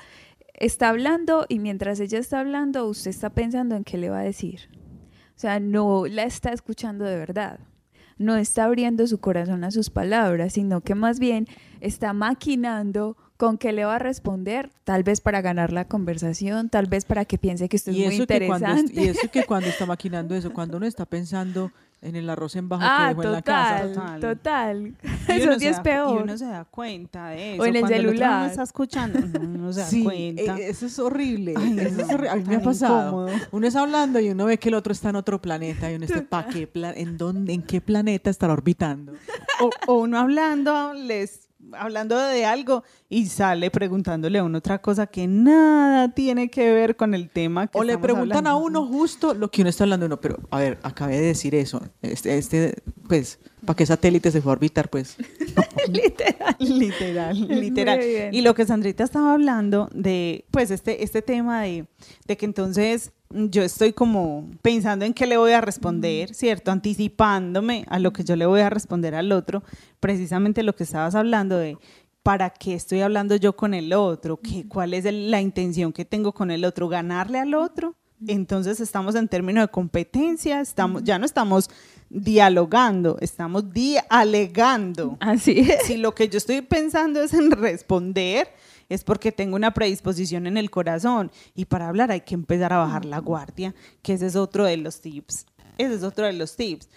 está 0.55 0.89
hablando 0.89 1.47
y 1.49 1.59
mientras 1.59 2.00
ella 2.00 2.19
está 2.19 2.41
hablando, 2.41 2.87
usted 2.87 3.11
está 3.11 3.31
pensando 3.31 3.77
en 3.77 3.85
qué 3.85 3.99
le 3.99 4.11
va 4.11 4.21
a 4.21 4.25
decir. 4.25 4.69
O 5.37 5.41
sea, 5.41 5.61
no 5.61 6.07
la 6.07 6.25
está 6.25 6.53
escuchando 6.53 7.05
de 7.05 7.17
verdad. 7.17 7.61
No 8.21 8.37
está 8.37 8.65
abriendo 8.65 9.07
su 9.07 9.19
corazón 9.19 9.65
a 9.65 9.71
sus 9.71 9.89
palabras, 9.89 10.53
sino 10.53 10.83
que 10.83 10.95
más 10.95 11.19
bien 11.19 11.49
está 11.81 12.12
maquinando 12.12 13.17
con 13.39 13.57
qué 13.57 13.73
le 13.73 13.87
va 13.87 13.97
a 13.97 13.99
responder, 13.99 14.71
tal 14.85 15.03
vez 15.03 15.23
para 15.23 15.41
ganar 15.41 15.73
la 15.73 15.87
conversación, 15.87 16.69
tal 16.69 16.85
vez 16.87 17.06
para 17.06 17.25
que 17.25 17.39
piense 17.39 17.71
que 17.71 17.78
esto 17.78 17.91
es 17.91 17.97
muy 17.97 18.26
que 18.26 18.47
cuando, 18.47 18.69
interesante. 18.69 19.02
y 19.02 19.09
eso 19.09 19.30
que 19.33 19.45
cuando 19.45 19.71
está 19.71 19.87
maquinando 19.87 20.35
eso, 20.35 20.52
cuando 20.52 20.76
uno 20.76 20.85
está 20.85 21.06
pensando 21.06 21.73
en 22.02 22.17
el 22.17 22.30
arroz 22.30 22.56
en 22.56 22.69
bajo 22.69 22.80
que 22.82 22.89
Ah, 22.91 23.08
dejó 23.10 23.23
en 23.25 23.32
la 23.32 23.43
casa. 23.43 23.82
total, 23.89 24.21
Total. 24.21 24.21
total. 24.21 24.95
Eso 25.36 25.47
uno 25.49 25.58
sí 25.58 25.67
es 25.67 25.76
da- 25.76 25.80
Y 25.80 25.84
peor. 25.84 26.23
uno 26.23 26.39
se 26.39 26.47
da 26.47 26.65
cuenta 26.65 27.28
de 27.28 27.54
eso. 27.54 27.63
O 27.63 27.67
en 27.67 27.76
el 27.76 27.80
Cuando 27.82 27.97
otro 27.97 28.06
no 28.06 28.10
celular. 28.13 28.50
está 28.50 28.63
escuchando, 28.63 29.21
no, 29.21 29.41
uno 29.41 29.73
se 29.73 29.80
da 29.80 29.86
Sí, 29.86 30.02
cuenta. 30.04 30.58
eh, 30.58 30.69
eso 30.71 30.86
es 30.86 30.99
horrible. 30.99 31.54
Ay, 31.58 31.78
eso 31.78 31.89
es 32.00 32.08
no, 32.08 32.15
horri- 32.15 32.28
A 32.30 32.36
mí 32.36 32.45
me 32.47 32.56
ha 32.56 32.63
pasado. 32.63 33.08
incómodo. 33.28 33.47
Uno 33.52 33.67
está 33.67 33.80
hablando 33.80 34.19
y 34.21 34.30
uno 34.30 34.47
ve 34.47 34.58
que 34.58 34.69
el 34.71 34.75
otro 34.76 34.93
está 34.93 35.10
en 35.10 35.17
otro 35.17 35.43
planeta 35.43 35.93
y 35.93 35.97
uno 35.97 36.06
está, 36.06 36.23
¿pa 36.23 36.47
qué 36.47 36.67
pla- 36.67 36.95
en, 36.97 37.19
dónde, 37.19 37.52
¿en 37.52 37.63
qué 37.63 37.80
planeta 37.82 38.30
estará 38.30 38.54
orbitando? 38.54 39.13
o, 39.60 39.71
o 39.86 39.95
uno 40.00 40.19
hablando, 40.19 40.95
les, 40.95 41.50
hablando 41.78 42.19
de 42.19 42.45
algo 42.45 42.85
y 43.09 43.26
sale 43.26 43.71
preguntándole 43.71 44.39
a 44.39 44.45
uno 44.45 44.59
otra 44.59 44.80
cosa 44.80 45.06
que 45.06 45.26
nada 45.26 46.13
tiene 46.15 46.50
que 46.50 46.73
ver 46.73 46.97
con 46.97 47.15
el 47.15 47.28
tema 47.30 47.67
que 47.67 47.78
O 47.78 47.85
le 47.85 47.99
preguntan 47.99 48.47
a 48.47 48.56
uno 48.56 48.87
justo 48.87 49.35
lo 49.35 49.50
que 49.50 49.63
uno 49.63 49.71
está 49.71 49.85
hablando. 49.85 50.06
Uno, 50.06 50.21
pero, 50.21 50.39
a 50.50 50.59
ver, 50.59 50.78
acabé 50.83 51.19
de 51.19 51.26
decir 51.26 51.54
eso. 51.54 51.83
Este, 52.02 52.39
este 52.39 52.75
pues, 53.06 53.39
¿para 53.65 53.76
qué 53.76 53.87
satélite 53.87 54.30
se 54.30 54.41
fue 54.41 54.52
a 54.52 54.54
orbitar? 54.54 54.89
Pues, 54.89 55.17
Literal. 55.89 56.56
Literal, 56.59 57.49
literal. 57.49 58.00
Y 58.33 58.41
lo 58.43 58.54
que 58.54 58.67
Sandrita 58.67 59.04
estaba 59.04 59.33
hablando 59.33 59.89
de, 59.93 60.45
pues, 60.50 60.71
este, 60.71 61.02
este 61.02 61.23
tema 61.23 61.63
de, 61.63 61.87
de 62.26 62.37
que 62.37 62.47
entonces 62.47 63.13
yo 63.32 63.62
estoy 63.62 63.93
como 63.93 64.49
pensando 64.62 65.04
en 65.04 65.14
qué 65.14 65.26
le 65.26 65.36
voy 65.36 65.52
a 65.52 65.60
responder, 65.60 66.34
¿cierto? 66.34 66.71
Anticipándome 66.73 67.84
a 67.88 67.99
lo 67.99 68.12
que 68.12 68.25
yo 68.25 68.34
le 68.36 68.47
voy 68.47 68.60
a 68.60 68.71
responder 68.71 69.14
al 69.14 69.30
otro, 69.32 69.62
precisamente 70.00 70.62
lo 70.62 70.75
que 70.75 70.82
estabas 70.84 71.14
hablando 71.14 71.56
de 71.56 71.78
para 72.23 72.50
qué 72.50 72.75
estoy 72.75 73.00
hablando 73.00 73.36
yo 73.36 73.56
con 73.56 73.73
el 73.73 73.93
otro, 73.93 74.38
¿Qué, 74.38 74.66
cuál 74.69 74.93
es 74.95 75.04
el- 75.04 75.30
la 75.30 75.40
intención 75.40 75.93
que 75.93 76.04
tengo 76.04 76.32
con 76.32 76.50
el 76.50 76.64
otro, 76.64 76.88
ganarle 76.88 77.38
al 77.38 77.54
otro. 77.54 77.95
Entonces 78.26 78.80
estamos 78.80 79.14
en 79.14 79.28
términos 79.28 79.64
de 79.64 79.69
competencia, 79.69 80.60
estamos, 80.60 81.02
ya 81.04 81.19
no 81.19 81.25
estamos 81.25 81.71
dialogando, 82.10 83.16
estamos 83.21 83.73
dialegando 83.73 85.16
Así 85.21 85.60
es. 85.60 85.84
si 85.86 85.97
lo 85.97 86.14
que 86.14 86.28
yo 86.28 86.36
estoy 86.36 86.60
pensando 86.60 87.23
es 87.23 87.32
en 87.32 87.50
responder, 87.52 88.49
es 88.91 89.05
porque 89.05 89.33
tengo 89.33 89.57
una 89.57 89.73
predisposición 89.73 90.47
en 90.47 90.59
el 90.59 90.71
corazón. 90.71 91.31
Y 91.55 91.65
para 91.65 91.89
hablar 91.89 92.11
hay 92.11 92.23
que 92.23 92.35
empezar 92.35 92.73
a 92.75 92.79
bajar 92.79 93.07
la 93.07 93.21
guardia, 93.21 93.75
que 94.03 94.13
ese 94.13 94.26
es 94.26 94.37
otro 94.37 94.65
de 94.65 94.76
los 94.76 95.00
tips. 95.00 95.47
Ese 95.79 95.95
es 95.95 96.03
otro 96.03 96.26
de 96.26 96.35
los 96.35 96.57
tips. 96.57 96.91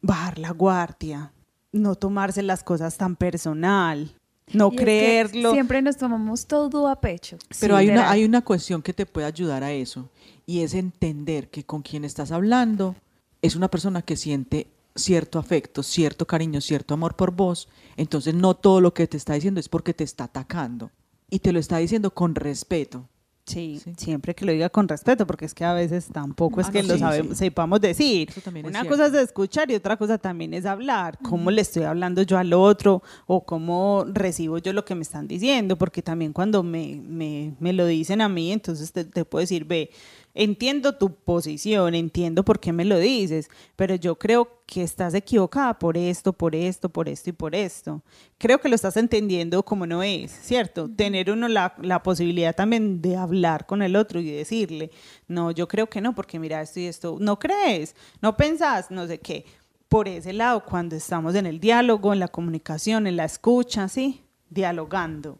Bajar 0.00 0.38
la 0.38 0.52
guardia, 0.52 1.32
no 1.72 1.96
tomarse 1.96 2.42
las 2.42 2.62
cosas 2.62 2.96
tan 2.96 3.16
personal, 3.16 4.14
no 4.52 4.68
Y 4.68 4.74
es 4.74 4.78
que 4.78 4.84
creerlo. 4.84 5.52
Siempre 5.52 5.82
nos 5.82 5.96
tomamos 5.96 6.46
todo 6.46 6.86
a 6.88 7.00
pecho. 7.00 7.36
Pero 7.60 7.74
Sí, 7.76 7.80
hay, 7.80 7.90
una, 7.90 8.10
hay 8.10 8.24
una 8.24 8.42
cuestión 8.42 8.80
que 8.80 8.92
te 8.92 9.04
puede 9.04 9.26
ayudar 9.26 9.64
a 9.64 9.72
eso 9.72 10.10
y 10.46 10.60
es 10.60 10.74
entender 10.74 11.50
que 11.50 11.64
con 11.64 11.82
quien 11.82 12.04
estás 12.04 12.30
hablando 12.30 12.94
es 13.42 13.56
una 13.56 13.68
persona 13.68 14.02
que 14.02 14.16
siente 14.16 14.68
cierto 14.94 15.40
afecto, 15.40 15.82
cierto 15.82 16.26
cariño, 16.26 16.60
cierto 16.60 16.94
amor 16.94 17.16
por 17.16 17.32
vos. 17.32 17.68
Entonces 17.96 18.32
no 18.34 18.54
todo 18.54 18.80
lo 18.80 18.94
que 18.94 19.08
te 19.08 19.16
está 19.16 19.34
diciendo 19.34 19.58
es 19.58 19.68
porque 19.68 19.92
te 19.92 20.04
está 20.04 20.24
atacando 20.24 20.92
y 21.32 21.38
te 21.40 21.50
lo 21.52 21.58
está 21.58 21.78
diciendo 21.78 22.10
con 22.12 22.34
respeto. 22.34 23.08
Sí, 23.44 23.80
Sí. 23.82 23.92
siempre 23.96 24.36
que 24.36 24.44
lo 24.44 24.52
diga 24.52 24.68
con 24.68 24.86
respeto, 24.86 25.26
porque 25.26 25.46
es 25.46 25.52
que 25.52 25.64
a 25.64 25.74
veces 25.74 26.06
tampoco 26.12 26.60
es 26.60 26.68
Ah, 26.68 26.70
que 26.70 26.82
no, 26.82 26.88
lo 26.88 26.94
sí, 26.94 27.00
sabemos, 27.00 27.32
sí. 27.38 27.44
sepamos 27.46 27.80
decir. 27.80 28.28
Eso 28.30 28.40
también 28.40 28.66
es 28.66 28.70
Una 28.70 28.82
cierto. 28.82 28.96
cosa 28.96 29.06
es 29.18 29.24
escuchar 29.24 29.68
y 29.68 29.74
otra 29.74 29.96
cosa 29.96 30.16
también 30.16 30.54
es 30.54 30.64
hablar. 30.64 31.18
¿Cómo 31.22 31.50
le 31.50 31.60
estoy 31.62 31.82
hablando 31.82 32.22
yo 32.22 32.38
al 32.38 32.52
otro? 32.52 33.02
O 33.26 33.44
cómo 33.44 34.04
recibo 34.12 34.58
yo 34.58 34.72
lo 34.72 34.84
que 34.84 34.94
me 34.94 35.02
están 35.02 35.26
diciendo, 35.26 35.76
porque 35.76 36.02
también 36.02 36.32
cuando 36.32 36.62
me, 36.62 37.00
me, 37.04 37.54
me 37.58 37.72
lo 37.72 37.84
dicen 37.86 38.20
a 38.20 38.28
mí, 38.28 38.52
entonces 38.52 38.92
te, 38.92 39.04
te 39.04 39.24
puedo 39.24 39.40
decir, 39.40 39.64
ve, 39.64 39.90
entiendo 40.34 40.96
tu 40.96 41.14
posición, 41.14 41.94
entiendo 41.94 42.44
por 42.44 42.58
qué 42.58 42.72
me 42.72 42.84
lo 42.84 42.98
dices, 42.98 43.50
pero 43.76 43.94
yo 43.94 44.18
creo 44.18 44.62
que 44.66 44.82
estás 44.82 45.14
equivocada 45.14 45.78
por 45.78 45.96
esto, 45.96 46.32
por 46.32 46.54
esto, 46.54 46.88
por 46.88 47.08
esto 47.08 47.30
y 47.30 47.32
por 47.32 47.54
esto. 47.54 48.02
Creo 48.38 48.58
que 48.60 48.68
lo 48.68 48.74
estás 48.74 48.96
entendiendo 48.96 49.62
como 49.62 49.86
no 49.86 50.02
es, 50.02 50.30
¿cierto? 50.30 50.88
Tener 50.88 51.30
uno 51.30 51.48
la, 51.48 51.74
la 51.82 52.02
posibilidad 52.02 52.54
también 52.54 53.02
de 53.02 53.16
hablar 53.16 53.66
con 53.66 53.82
el 53.82 53.96
otro 53.96 54.20
y 54.20 54.30
decirle, 54.30 54.90
no, 55.28 55.50
yo 55.50 55.68
creo 55.68 55.88
que 55.88 56.00
no, 56.00 56.14
porque 56.14 56.38
mira 56.38 56.62
esto 56.62 56.80
y 56.80 56.86
esto, 56.86 57.16
no 57.20 57.38
crees, 57.38 57.94
no 58.20 58.36
pensás, 58.36 58.90
no 58.90 59.06
sé 59.06 59.18
qué. 59.18 59.44
Por 59.88 60.08
ese 60.08 60.32
lado, 60.32 60.64
cuando 60.64 60.96
estamos 60.96 61.34
en 61.34 61.44
el 61.44 61.60
diálogo, 61.60 62.14
en 62.14 62.18
la 62.18 62.28
comunicación, 62.28 63.06
en 63.06 63.16
la 63.16 63.26
escucha, 63.26 63.88
¿sí? 63.88 64.22
Dialogando 64.48 65.38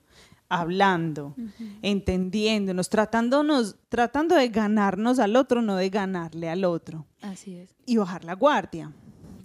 hablando, 0.61 1.35
entendiéndonos, 1.83 2.89
tratándonos, 2.89 3.77
tratando 3.89 4.35
de 4.35 4.49
ganarnos 4.49 5.19
al 5.19 5.37
otro, 5.37 5.63
no 5.63 5.77
de 5.77 5.89
ganarle 5.91 6.49
al 6.49 6.65
otro. 6.65 7.07
Así 7.21 7.57
es. 7.57 7.71
Y 7.87 7.97
bajar 7.97 8.25
la 8.25 8.35
guardia. 8.35 8.93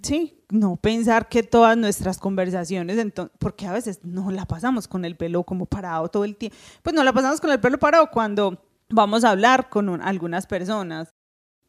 Sí, 0.02 0.38
no 0.48 0.76
pensar 0.76 1.28
que 1.28 1.42
todas 1.42 1.76
nuestras 1.76 2.18
conversaciones, 2.18 2.98
porque 3.38 3.66
a 3.66 3.72
veces 3.72 4.00
no 4.04 4.30
la 4.30 4.46
pasamos 4.46 4.86
con 4.86 5.04
el 5.04 5.16
pelo 5.16 5.42
como 5.42 5.66
parado 5.66 6.08
todo 6.08 6.24
el 6.24 6.36
tiempo, 6.36 6.56
pues 6.82 6.94
no 6.94 7.02
la 7.02 7.12
pasamos 7.12 7.40
con 7.40 7.50
el 7.50 7.58
pelo 7.60 7.78
parado 7.78 8.08
cuando 8.10 8.62
vamos 8.88 9.24
a 9.24 9.30
hablar 9.30 9.68
con 9.68 9.88
un- 9.88 10.00
algunas 10.00 10.46
personas. 10.46 11.10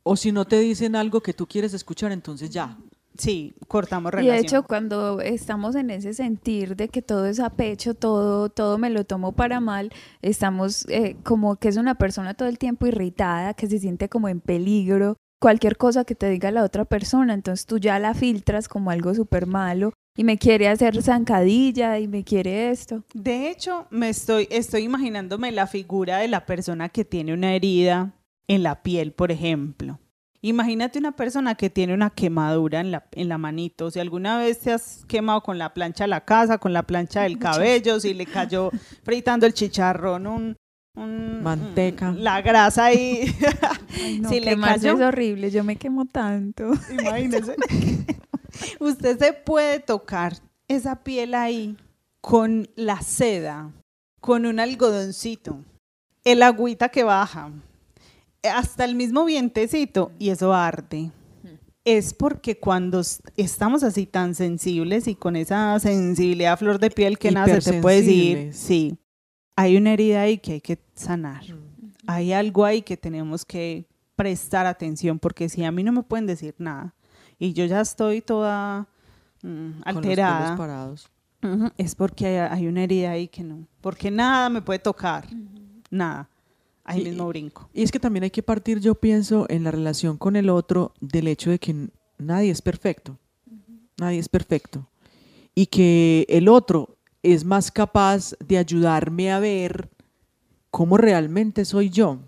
O 0.04 0.16
si 0.16 0.32
no 0.32 0.46
te 0.46 0.60
dicen 0.60 0.96
algo 0.96 1.22
que 1.22 1.34
tú 1.34 1.46
quieres 1.48 1.74
escuchar, 1.74 2.12
entonces 2.12 2.50
ya. 2.52 2.78
Sí, 3.18 3.54
cortamos 3.68 4.12
Y 4.14 4.16
relación. 4.16 4.36
de 4.36 4.42
hecho, 4.42 4.64
cuando 4.64 5.20
estamos 5.22 5.76
en 5.76 5.90
ese 5.90 6.14
sentir 6.14 6.76
de 6.76 6.88
que 6.88 7.02
todo 7.02 7.26
es 7.26 7.40
a 7.40 7.50
pecho, 7.50 7.94
todo, 7.94 8.50
todo 8.50 8.78
me 8.78 8.90
lo 8.90 9.04
tomo 9.04 9.34
para 9.34 9.60
mal, 9.60 9.92
estamos 10.22 10.86
eh, 10.90 11.18
como 11.24 11.58
que 11.58 11.68
es 11.68 11.78
una 11.78 11.96
persona 11.96 12.34
todo 12.34 12.48
el 12.48 12.58
tiempo 12.58 12.88
irritada, 12.88 13.54
que 13.54 13.68
se 13.68 13.80
siente 13.80 14.10
como 14.10 14.30
en 14.30 14.40
peligro. 14.40 15.18
Cualquier 15.42 15.78
cosa 15.78 16.04
que 16.04 16.16
te 16.16 16.30
diga 16.30 16.52
la 16.52 16.64
otra 16.64 16.86
persona, 16.86 17.34
entonces 17.34 17.66
tú 17.66 17.78
ya 17.78 17.98
la 18.00 18.14
filtras 18.14 18.68
como 18.68 18.92
algo 18.92 19.14
súper 19.14 19.48
malo 19.48 19.94
y 20.18 20.26
me 20.26 20.38
quiere 20.38 20.68
hacer 20.68 21.02
zancadilla 21.02 21.98
y 21.98 22.10
me 22.10 22.26
quiere 22.26 22.72
esto. 22.72 23.04
De 23.14 23.50
hecho, 23.50 23.88
me 23.90 24.10
estoy, 24.10 24.50
estoy 24.52 24.84
imaginándome 24.84 25.54
la 25.54 25.66
figura 25.66 26.18
de 26.18 26.28
la 26.28 26.46
persona 26.46 26.90
que 26.90 27.06
tiene 27.06 27.34
una 27.34 27.54
herida 27.54 28.14
en 28.50 28.64
la 28.64 28.84
piel, 28.84 29.14
por 29.14 29.32
ejemplo. 29.32 29.98
Imagínate 30.42 31.00
una 31.00 31.12
persona 31.12 31.56
que 31.56 31.70
tiene 31.70 31.94
una 31.94 32.10
quemadura 32.12 32.80
en 32.80 32.92
la, 32.92 33.04
en 33.12 33.28
la 33.28 33.38
manito. 33.38 33.92
Si 33.92 34.00
alguna 34.00 34.38
vez 34.38 34.60
te 34.60 34.72
has 34.72 35.04
quemado 35.08 35.42
con 35.42 35.58
la 35.58 35.74
plancha 35.74 36.06
de 36.06 36.10
la 36.10 36.24
casa, 36.24 36.58
con 36.58 36.72
la 36.72 36.84
plancha 36.84 37.24
del 37.24 37.38
cabello, 37.40 38.00
si 38.00 38.14
le 38.14 38.26
cayó 38.26 38.72
fritando 39.04 39.46
el 39.46 39.54
chicharrón, 39.54 40.28
un, 40.28 40.56
un- 40.96 41.44
Manteca. 41.44 42.10
un- 42.10 42.24
la 42.24 42.42
grasa 42.42 42.86
ahí. 42.86 43.36
Ay, 44.02 44.20
no, 44.22 44.30
Si 44.30 44.40
le 44.40 44.58
cayó- 44.58 44.96
es 44.96 45.02
horrible, 45.02 45.52
yo 45.52 45.64
me 45.66 45.76
quemo 45.76 46.06
tanto. 46.06 46.72
Imagínese. 46.98 47.56
Usted 48.80 49.18
se 49.20 49.34
puede 49.34 49.80
tocar 49.80 50.34
esa 50.68 51.04
piel 51.04 51.34
ahí 51.34 51.76
con 52.22 52.68
la 52.76 53.02
seda, 53.02 53.72
con 54.22 54.46
un 54.46 54.60
algodoncito, 54.60 55.60
el 56.24 56.44
agüita 56.44 56.90
que 56.90 57.04
baja, 57.04 57.52
hasta 58.44 58.86
el 58.86 58.96
mismo 58.96 59.26
vientecito 59.26 60.12
y 60.20 60.30
eso 60.30 60.54
arde. 60.54 61.12
Es 61.86 62.14
porque 62.14 62.60
cuando 62.60 63.02
estamos 63.36 63.84
así 63.84 64.06
tan 64.06 64.36
sensibles 64.36 65.08
y 65.08 65.16
con 65.16 65.36
esa 65.36 65.80
sensibilidad 65.80 66.58
flor 66.58 66.78
de 66.80 66.92
piel 66.92 67.18
que 67.18 67.32
nada 67.32 67.60
se 67.62 67.72
te 67.72 67.82
puede 67.82 68.02
decir, 68.02 68.54
sí, 68.54 68.98
hay 69.56 69.78
una 69.78 69.94
herida 69.94 70.22
ahí 70.22 70.38
que 70.38 70.54
hay 70.54 70.62
que 70.62 70.80
sanar. 70.94 71.44
Hay 72.06 72.34
algo 72.34 72.66
ahí 72.66 72.82
que 72.82 72.98
tenemos 72.98 73.46
que 73.46 73.88
prestar 74.16 74.66
atención, 74.66 75.20
porque 75.20 75.48
si 75.48 75.64
a 75.64 75.72
mí 75.72 75.84
no 75.84 75.92
me 75.92 76.04
pueden 76.04 76.26
decir 76.26 76.54
nada 76.58 76.94
y 77.38 77.54
yo 77.54 77.66
ya 77.66 77.80
estoy 77.80 78.22
toda 78.22 78.88
mm, 79.42 79.82
Con 79.82 79.96
los 79.96 80.04
pelos 80.04 80.20
alterada, 80.20 80.58
es 81.78 81.96
porque 81.96 82.28
hay, 82.28 82.36
hay 82.38 82.68
una 82.68 82.84
herida 82.84 83.12
ahí 83.12 83.30
que 83.30 83.44
no, 83.44 83.66
porque 83.80 84.12
nada 84.12 84.50
me 84.50 84.62
puede 84.62 84.80
tocar, 84.80 85.26
nada, 85.90 86.30
ahí 86.90 87.04
mismo 87.04 87.28
brinco. 87.28 87.70
Y 87.74 87.84
es 87.84 87.92
que 87.92 88.00
también 88.00 88.24
hay 88.24 88.32
que 88.32 88.44
partir, 88.44 88.80
yo 88.80 88.96
pienso, 88.96 89.46
en 89.50 89.64
la 89.64 89.72
relación 89.72 90.18
con 90.18 90.36
el 90.36 90.50
otro 90.50 90.94
del 91.00 91.28
hecho 91.28 91.52
de 91.52 91.60
que 91.60 91.90
nadie 92.18 92.50
es 92.50 92.62
perfecto. 92.62 93.18
Nadie 93.98 94.20
es 94.20 94.28
perfecto. 94.28 94.88
Y 95.54 95.68
que 95.68 96.26
el 96.30 96.48
otro 96.48 96.98
es 97.22 97.46
más 97.46 97.72
capaz 97.72 98.34
de 98.40 98.58
ayudarme 98.58 99.32
a 99.32 99.40
ver 99.40 99.90
cómo 100.72 100.98
realmente 100.98 101.64
soy 101.66 101.90
yo 101.90 102.20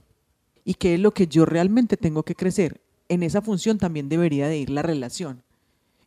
y 0.63 0.75
qué 0.75 0.95
es 0.95 0.99
lo 0.99 1.11
que 1.13 1.27
yo 1.27 1.45
realmente 1.45 1.97
tengo 1.97 2.23
que 2.23 2.35
crecer. 2.35 2.81
En 3.09 3.23
esa 3.23 3.41
función 3.41 3.77
también 3.77 4.09
debería 4.09 4.47
de 4.47 4.57
ir 4.57 4.69
la 4.69 4.83
relación. 4.83 5.43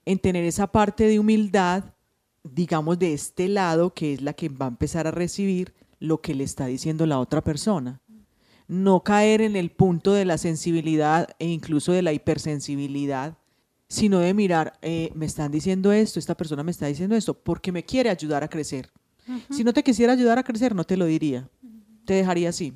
En 0.04 0.18
tener 0.18 0.44
esa 0.44 0.68
parte 0.68 1.08
de 1.08 1.18
humildad, 1.18 1.84
digamos, 2.44 2.98
de 2.98 3.14
este 3.14 3.48
lado, 3.48 3.94
que 3.94 4.14
es 4.14 4.22
la 4.22 4.34
que 4.34 4.48
va 4.48 4.66
a 4.66 4.68
empezar 4.68 5.06
a 5.06 5.10
recibir 5.10 5.74
lo 5.98 6.20
que 6.20 6.34
le 6.34 6.44
está 6.44 6.66
diciendo 6.66 7.06
la 7.06 7.18
otra 7.18 7.42
persona 7.42 8.02
no 8.66 9.02
caer 9.02 9.40
en 9.40 9.56
el 9.56 9.70
punto 9.70 10.12
de 10.12 10.24
la 10.24 10.38
sensibilidad 10.38 11.28
e 11.38 11.48
incluso 11.48 11.92
de 11.92 12.02
la 12.02 12.12
hipersensibilidad, 12.12 13.36
sino 13.88 14.18
de 14.18 14.34
mirar, 14.34 14.78
eh, 14.82 15.10
me 15.14 15.26
están 15.26 15.52
diciendo 15.52 15.92
esto, 15.92 16.18
esta 16.18 16.36
persona 16.36 16.62
me 16.62 16.70
está 16.70 16.86
diciendo 16.86 17.14
esto, 17.14 17.34
porque 17.34 17.72
me 17.72 17.84
quiere 17.84 18.10
ayudar 18.10 18.42
a 18.42 18.48
crecer. 18.48 18.90
Si 19.50 19.64
no 19.64 19.72
te 19.72 19.82
quisiera 19.82 20.12
ayudar 20.12 20.38
a 20.38 20.42
crecer, 20.42 20.74
no 20.74 20.84
te 20.84 20.98
lo 20.98 21.06
diría, 21.06 21.48
te 22.04 22.14
dejaría 22.14 22.50
así. 22.50 22.74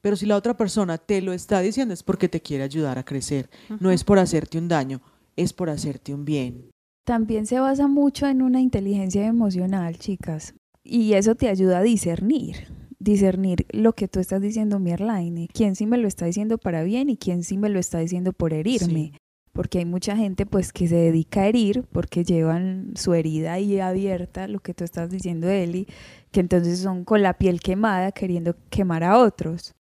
Pero 0.00 0.14
si 0.14 0.26
la 0.26 0.36
otra 0.36 0.56
persona 0.56 0.98
te 0.98 1.20
lo 1.20 1.32
está 1.32 1.60
diciendo 1.60 1.92
es 1.92 2.02
porque 2.02 2.28
te 2.28 2.40
quiere 2.40 2.62
ayudar 2.62 2.98
a 2.98 3.04
crecer, 3.04 3.50
no 3.80 3.90
es 3.90 4.04
por 4.04 4.18
hacerte 4.18 4.58
un 4.58 4.68
daño, 4.68 5.00
es 5.34 5.52
por 5.52 5.70
hacerte 5.70 6.14
un 6.14 6.24
bien. 6.24 6.70
También 7.04 7.46
se 7.46 7.58
basa 7.58 7.88
mucho 7.88 8.26
en 8.26 8.42
una 8.42 8.60
inteligencia 8.60 9.26
emocional, 9.26 9.98
chicas. 9.98 10.54
Y 10.82 11.14
eso 11.14 11.34
te 11.34 11.48
ayuda 11.48 11.78
a 11.78 11.82
discernir. 11.82 12.68
Discernir 12.98 13.66
lo 13.70 13.92
que 13.92 14.08
tú 14.08 14.20
estás 14.20 14.40
diciendo, 14.40 14.78
Mierlaine. 14.78 15.48
Quién 15.52 15.76
sí 15.76 15.86
me 15.86 15.98
lo 15.98 16.08
está 16.08 16.26
diciendo 16.26 16.58
para 16.58 16.82
bien 16.82 17.10
y 17.10 17.16
quién 17.16 17.44
sí 17.44 17.58
me 17.58 17.68
lo 17.68 17.78
está 17.78 17.98
diciendo 17.98 18.32
por 18.32 18.52
herirme. 18.52 19.12
Sí. 19.12 19.18
Porque 19.52 19.78
hay 19.78 19.84
mucha 19.86 20.16
gente 20.16 20.44
pues 20.44 20.72
que 20.72 20.86
se 20.86 20.96
dedica 20.96 21.42
a 21.42 21.46
herir 21.46 21.84
porque 21.90 22.24
llevan 22.24 22.92
su 22.94 23.14
herida 23.14 23.54
ahí 23.54 23.80
abierta, 23.80 24.48
lo 24.48 24.60
que 24.60 24.74
tú 24.74 24.84
estás 24.84 25.10
diciendo, 25.10 25.48
Eli, 25.48 25.86
que 26.30 26.40
entonces 26.40 26.78
son 26.78 27.04
con 27.04 27.22
la 27.22 27.38
piel 27.38 27.60
quemada 27.60 28.12
queriendo 28.12 28.54
quemar 28.68 29.02
a 29.02 29.18
otros. 29.18 29.74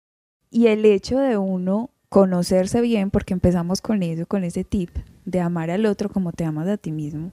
Y 0.50 0.68
el 0.68 0.86
hecho 0.86 1.20
de 1.20 1.38
uno 1.38 1.90
conocerse 2.08 2.80
bien, 2.80 3.12
porque 3.12 3.34
empezamos 3.34 3.82
con 3.82 4.02
eso, 4.02 4.26
con 4.26 4.46
ese 4.46 4.64
tip 4.64 4.90
de 5.26 5.42
amar 5.42 5.70
al 5.70 5.86
otro 5.86 6.10
como 6.10 6.32
te 6.32 6.46
amas 6.46 6.68
a 6.70 6.78
ti 6.78 6.94
mismo, 6.94 7.32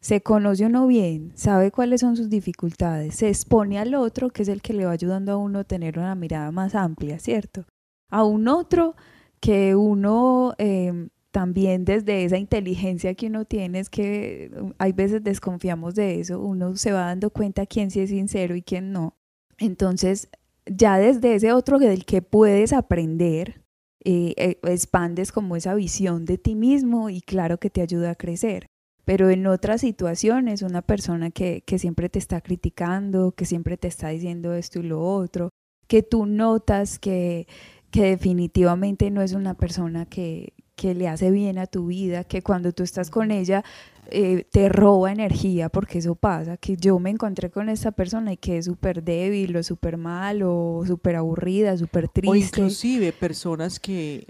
se 0.00 0.20
conoce 0.20 0.66
uno 0.66 0.86
bien, 0.86 1.32
sabe 1.34 1.70
cuáles 1.70 2.00
son 2.00 2.16
sus 2.16 2.28
dificultades, 2.28 3.16
se 3.16 3.28
expone 3.28 3.78
al 3.78 3.94
otro, 3.94 4.30
que 4.30 4.42
es 4.42 4.48
el 4.48 4.62
que 4.62 4.72
le 4.72 4.86
va 4.86 4.92
ayudando 4.92 5.32
a 5.32 5.36
uno 5.36 5.60
a 5.60 5.64
tener 5.64 5.98
una 5.98 6.14
mirada 6.14 6.52
más 6.52 6.74
amplia, 6.74 7.18
¿cierto? 7.18 7.64
A 8.10 8.24
un 8.24 8.48
otro 8.48 8.94
que 9.40 9.74
uno 9.74 10.54
eh, 10.58 11.08
también 11.30 11.84
desde 11.84 12.24
esa 12.24 12.38
inteligencia 12.38 13.14
que 13.14 13.26
uno 13.26 13.44
tiene, 13.44 13.80
es 13.80 13.90
que 13.90 14.50
um, 14.60 14.72
hay 14.78 14.92
veces 14.92 15.22
desconfiamos 15.22 15.94
de 15.94 16.20
eso, 16.20 16.40
uno 16.40 16.76
se 16.76 16.92
va 16.92 17.06
dando 17.06 17.30
cuenta 17.30 17.66
quién 17.66 17.90
sí 17.90 18.00
es 18.00 18.10
sincero 18.10 18.56
y 18.56 18.62
quién 18.62 18.92
no. 18.92 19.16
Entonces, 19.58 20.28
ya 20.66 20.98
desde 20.98 21.34
ese 21.34 21.52
otro 21.52 21.78
del 21.78 22.04
que 22.04 22.22
puedes 22.22 22.72
aprender, 22.72 23.62
eh, 24.04 24.34
eh, 24.36 24.58
expandes 24.64 25.32
como 25.32 25.56
esa 25.56 25.74
visión 25.74 26.24
de 26.24 26.38
ti 26.38 26.54
mismo 26.54 27.10
y 27.10 27.20
claro 27.20 27.58
que 27.58 27.70
te 27.70 27.82
ayuda 27.82 28.10
a 28.10 28.14
crecer. 28.14 28.66
Pero 29.08 29.30
en 29.30 29.46
otras 29.46 29.80
situaciones, 29.80 30.60
una 30.60 30.82
persona 30.82 31.30
que, 31.30 31.62
que 31.62 31.78
siempre 31.78 32.10
te 32.10 32.18
está 32.18 32.42
criticando, 32.42 33.32
que 33.32 33.46
siempre 33.46 33.78
te 33.78 33.88
está 33.88 34.08
diciendo 34.10 34.52
esto 34.52 34.80
y 34.80 34.82
lo 34.82 35.00
otro, 35.00 35.48
que 35.86 36.02
tú 36.02 36.26
notas 36.26 36.98
que, 36.98 37.46
que 37.90 38.02
definitivamente 38.02 39.10
no 39.10 39.22
es 39.22 39.32
una 39.32 39.54
persona 39.54 40.04
que, 40.04 40.52
que 40.78 40.94
le 40.94 41.08
hace 41.08 41.32
bien 41.32 41.58
a 41.58 41.66
tu 41.66 41.86
vida, 41.86 42.22
que 42.22 42.40
cuando 42.40 42.70
tú 42.72 42.84
estás 42.84 43.10
con 43.10 43.32
ella 43.32 43.64
eh, 44.10 44.44
te 44.50 44.68
roba 44.70 45.10
energía, 45.12 45.68
porque 45.68 45.98
eso 45.98 46.14
pasa, 46.14 46.56
que 46.56 46.76
yo 46.76 46.98
me 47.00 47.10
encontré 47.10 47.50
con 47.50 47.68
esta 47.68 47.90
persona 47.90 48.32
y 48.32 48.36
que 48.38 48.56
es 48.58 48.64
súper 48.66 49.02
débil 49.02 49.56
o 49.56 49.62
súper 49.62 49.96
mal 49.98 50.40
o 50.44 50.84
súper 50.86 51.16
aburrida, 51.16 51.76
súper 51.76 52.04
O 52.06 52.08
triste. 52.08 52.38
inclusive 52.60 53.12
personas 53.12 53.78
que 53.80 54.24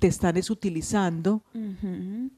te 0.00 0.08
están 0.08 0.36
es 0.36 0.50
utilizando 0.50 1.42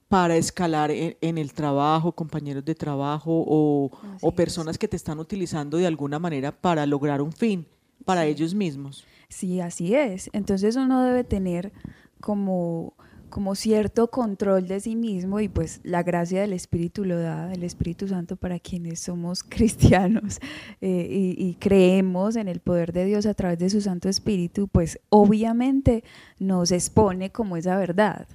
para 0.08 0.36
escalar 0.36 0.90
en, 0.90 1.16
en 1.20 1.38
el 1.38 1.52
trabajo, 1.52 2.12
compañeros 2.12 2.64
de 2.64 2.74
trabajo 2.74 3.32
o, 3.46 3.90
o 4.20 4.28
es. 4.28 4.34
personas 4.34 4.78
que 4.78 4.86
te 4.86 4.96
están 4.96 5.18
utilizando 5.18 5.78
de 5.78 5.86
alguna 5.86 6.18
manera 6.18 6.52
para 6.52 6.84
lograr 6.86 7.20
un 7.22 7.32
fin 7.32 7.66
para 8.04 8.22
Sí. 8.24 8.28
ellos 8.28 8.54
mismos. 8.54 9.04
Sí, 9.28 9.60
así 9.60 9.94
es. 9.94 10.28
Entonces 10.32 10.76
uno 10.76 11.02
debe 11.02 11.24
tener 11.24 11.72
como, 12.20 12.94
como 13.34 13.56
cierto 13.56 14.12
control 14.12 14.68
de 14.68 14.78
sí 14.78 14.94
mismo 14.94 15.40
y 15.40 15.48
pues 15.48 15.80
la 15.82 16.04
gracia 16.04 16.42
del 16.42 16.52
Espíritu 16.52 17.04
lo 17.04 17.18
da, 17.18 17.52
el 17.52 17.64
Espíritu 17.64 18.06
Santo 18.06 18.36
para 18.36 18.60
quienes 18.60 19.00
somos 19.00 19.42
cristianos 19.48 20.38
eh, 20.80 21.08
y, 21.10 21.44
y 21.44 21.56
creemos 21.56 22.36
en 22.36 22.46
el 22.46 22.60
poder 22.60 22.92
de 22.92 23.04
Dios 23.04 23.26
a 23.26 23.34
través 23.34 23.58
de 23.58 23.70
su 23.70 23.80
Santo 23.80 24.08
Espíritu, 24.08 24.68
pues 24.68 25.00
obviamente 25.08 26.04
nos 26.38 26.70
expone 26.70 27.32
como 27.32 27.56
esa 27.56 27.76
verdad. 27.76 28.28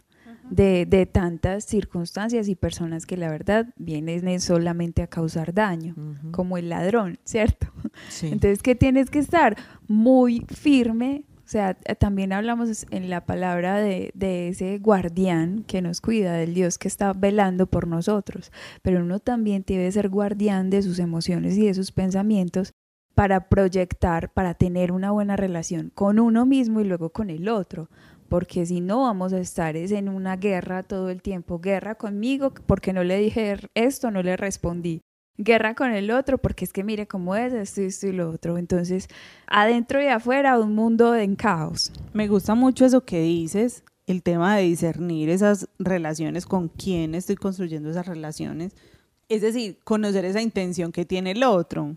De, 0.49 0.87
de 0.87 1.05
tantas 1.05 1.63
circunstancias 1.63 2.47
y 2.47 2.55
personas 2.55 3.05
que 3.05 3.17
la 3.17 3.29
verdad 3.29 3.67
vienen 3.77 4.39
solamente 4.39 5.03
a 5.03 5.07
causar 5.07 5.53
daño, 5.53 5.93
como 6.31 6.57
el 6.57 6.69
ladrón, 6.69 7.19
¿cierto? 7.23 7.67
Sí. 8.07 8.29
Entonces, 8.31 8.63
que 8.63 8.73
tienes 8.73 9.11
que 9.11 9.19
estar 9.19 9.55
muy 9.87 10.47
firme. 10.47 11.23
O 11.49 11.51
sea, 11.51 11.75
eh, 11.85 11.95
también 11.95 12.31
hablamos 12.31 12.85
en 12.91 13.09
la 13.09 13.25
palabra 13.25 13.79
de, 13.79 14.11
ese 14.49 14.77
guardián 14.77 15.63
que 15.63 15.81
nos 15.81 15.99
cuida, 15.99 16.33
del 16.33 16.53
Dios 16.53 16.77
que 16.77 16.87
está 16.87 17.11
velando 17.11 17.65
por 17.65 17.87
nosotros. 17.87 18.51
Pero 18.83 18.99
uno 18.99 19.19
también 19.19 19.63
debe 19.65 19.91
ser 19.91 20.09
guardián 20.09 20.69
de 20.69 20.83
sus 20.83 20.99
emociones 20.99 21.57
y 21.57 21.65
de 21.65 21.73
sus 21.73 21.91
pensamientos 21.91 22.73
para 23.15 23.49
proyectar, 23.49 24.31
para 24.31 24.53
tener 24.53 24.91
una 24.91 25.09
buena 25.09 25.37
relación 25.37 25.91
con 25.95 26.19
uno 26.19 26.45
mismo 26.45 26.81
y 26.81 26.83
luego 26.83 27.09
con 27.09 27.31
el 27.31 27.49
otro. 27.49 27.89
Porque 28.27 28.67
si 28.67 28.79
no, 28.79 29.01
vamos 29.01 29.33
a 29.33 29.39
estar 29.39 29.75
es 29.75 29.91
en 29.91 30.07
una 30.07 30.35
guerra 30.35 30.83
todo 30.83 31.09
el 31.09 31.23
tiempo. 31.23 31.59
Guerra 31.59 31.95
conmigo 31.95 32.53
porque 32.67 32.93
no 32.93 33.03
le 33.03 33.17
dije 33.17 33.57
esto, 33.73 34.11
no 34.11 34.21
le 34.21 34.37
respondí 34.37 35.01
guerra 35.39 35.73
con 35.73 35.91
el 35.93 36.11
otro, 36.11 36.37
porque 36.37 36.65
es 36.65 36.73
que 36.73 36.83
mire 36.83 37.07
cómo 37.07 37.35
es, 37.35 37.53
esto, 37.53 37.81
esto 37.81 38.07
y 38.07 38.11
lo 38.11 38.29
otro. 38.29 38.57
Entonces, 38.57 39.07
adentro 39.47 40.03
y 40.03 40.07
afuera, 40.07 40.59
un 40.59 40.75
mundo 40.75 41.15
en 41.15 41.35
caos. 41.35 41.91
Me 42.13 42.27
gusta 42.27 42.55
mucho 42.55 42.85
eso 42.85 43.05
que 43.05 43.21
dices 43.21 43.83
el 44.05 44.21
tema 44.21 44.57
de 44.57 44.63
discernir 44.63 45.29
esas 45.29 45.69
relaciones, 45.79 46.45
con 46.45 46.67
quién 46.67 47.15
estoy 47.15 47.35
construyendo 47.35 47.89
esas 47.89 48.07
relaciones, 48.07 48.75
es 49.29 49.41
decir, 49.41 49.79
conocer 49.83 50.25
esa 50.25 50.41
intención 50.41 50.91
que 50.91 51.05
tiene 51.05 51.31
el 51.31 51.43
otro. 51.43 51.95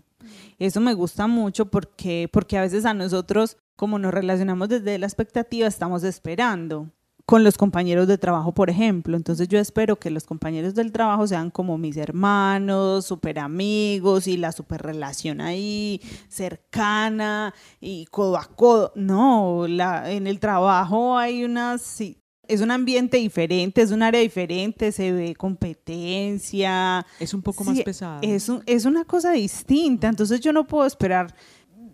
Eso 0.57 0.79
me 0.79 0.93
gusta 0.93 1.27
mucho 1.27 1.65
porque, 1.65 2.29
porque 2.31 2.57
a 2.57 2.61
veces 2.61 2.85
a 2.85 2.93
nosotros, 2.93 3.57
como 3.75 3.99
nos 3.99 4.13
relacionamos 4.13 4.69
desde 4.69 4.97
la 4.99 5.07
expectativa, 5.07 5.67
estamos 5.67 6.03
esperando 6.03 6.91
con 7.25 7.43
los 7.43 7.57
compañeros 7.57 8.07
de 8.07 8.17
trabajo, 8.17 8.53
por 8.53 8.69
ejemplo. 8.69 9.15
Entonces 9.15 9.47
yo 9.47 9.57
espero 9.59 9.97
que 9.97 10.09
los 10.09 10.25
compañeros 10.25 10.75
del 10.75 10.91
trabajo 10.91 11.25
sean 11.25 11.51
como 11.51 11.77
mis 11.77 11.97
hermanos, 11.97 13.05
súper 13.05 13.39
amigos 13.39 14.27
y 14.27 14.37
la 14.37 14.51
super 14.51 14.81
relación 14.81 15.39
ahí 15.39 16.01
cercana 16.27 17.53
y 17.79 18.05
codo 18.07 18.37
a 18.37 18.45
codo. 18.45 18.91
No, 18.95 19.65
la, 19.67 20.11
en 20.11 20.27
el 20.27 20.39
trabajo 20.39 21.17
hay 21.17 21.45
unas... 21.45 22.01
es 22.45 22.59
un 22.59 22.71
ambiente 22.71 23.17
diferente, 23.17 23.81
es 23.81 23.91
un 23.91 24.03
área 24.03 24.19
diferente, 24.19 24.91
se 24.91 25.13
ve 25.13 25.33
competencia. 25.33 27.05
Es 27.19 27.33
un 27.33 27.41
poco 27.41 27.63
más 27.63 27.79
pesado. 27.81 28.19
Es, 28.21 28.51
es 28.65 28.83
una 28.83 29.05
cosa 29.05 29.31
distinta, 29.31 30.09
entonces 30.09 30.41
yo 30.41 30.51
no 30.51 30.67
puedo 30.67 30.85
esperar 30.85 31.33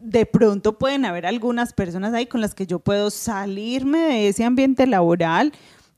de 0.01 0.25
pronto 0.25 0.77
pueden 0.77 1.05
haber 1.05 1.25
algunas 1.25 1.73
personas 1.73 2.13
ahí 2.13 2.25
con 2.25 2.41
las 2.41 2.55
que 2.55 2.67
yo 2.67 2.79
puedo 2.79 3.09
salirme 3.09 3.99
de 3.99 4.27
ese 4.29 4.43
ambiente 4.43 4.87
laboral 4.87 5.53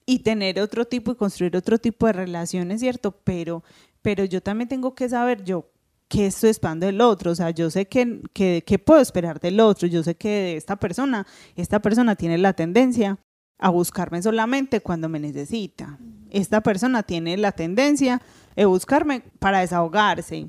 y 0.05 0.19
tener 0.19 0.59
otro 0.59 0.85
tipo 0.85 1.11
y 1.11 1.15
construir 1.15 1.55
otro 1.55 1.77
tipo 1.77 2.07
de 2.07 2.13
relaciones, 2.13 2.81
¿cierto? 2.81 3.11
Pero, 3.23 3.63
pero 4.01 4.25
yo 4.25 4.41
también 4.41 4.67
tengo 4.67 4.95
que 4.95 5.07
saber 5.09 5.43
yo 5.43 5.69
qué 6.07 6.25
estoy 6.25 6.49
esperando 6.49 6.85
del 6.87 6.99
otro, 6.99 7.31
o 7.31 7.35
sea, 7.35 7.51
yo 7.51 7.69
sé 7.69 7.87
que, 7.87 8.21
que, 8.33 8.79
puedo 8.79 8.99
esperar 8.99 9.39
del 9.39 9.61
otro, 9.61 9.87
yo 9.87 10.03
sé 10.03 10.15
que 10.15 10.27
de 10.27 10.57
esta 10.57 10.75
persona, 10.75 11.25
esta 11.55 11.81
persona 11.81 12.15
tiene 12.15 12.37
la 12.37 12.51
tendencia 12.51 13.17
a 13.57 13.69
buscarme 13.69 14.21
solamente 14.21 14.81
cuando 14.81 15.07
me 15.07 15.19
necesita. 15.19 15.97
Esta 16.29 16.61
persona 16.61 17.03
tiene 17.03 17.37
la 17.37 17.53
tendencia 17.53 18.21
de 18.55 18.65
buscarme 18.65 19.23
para 19.39 19.59
desahogarse. 19.59 20.47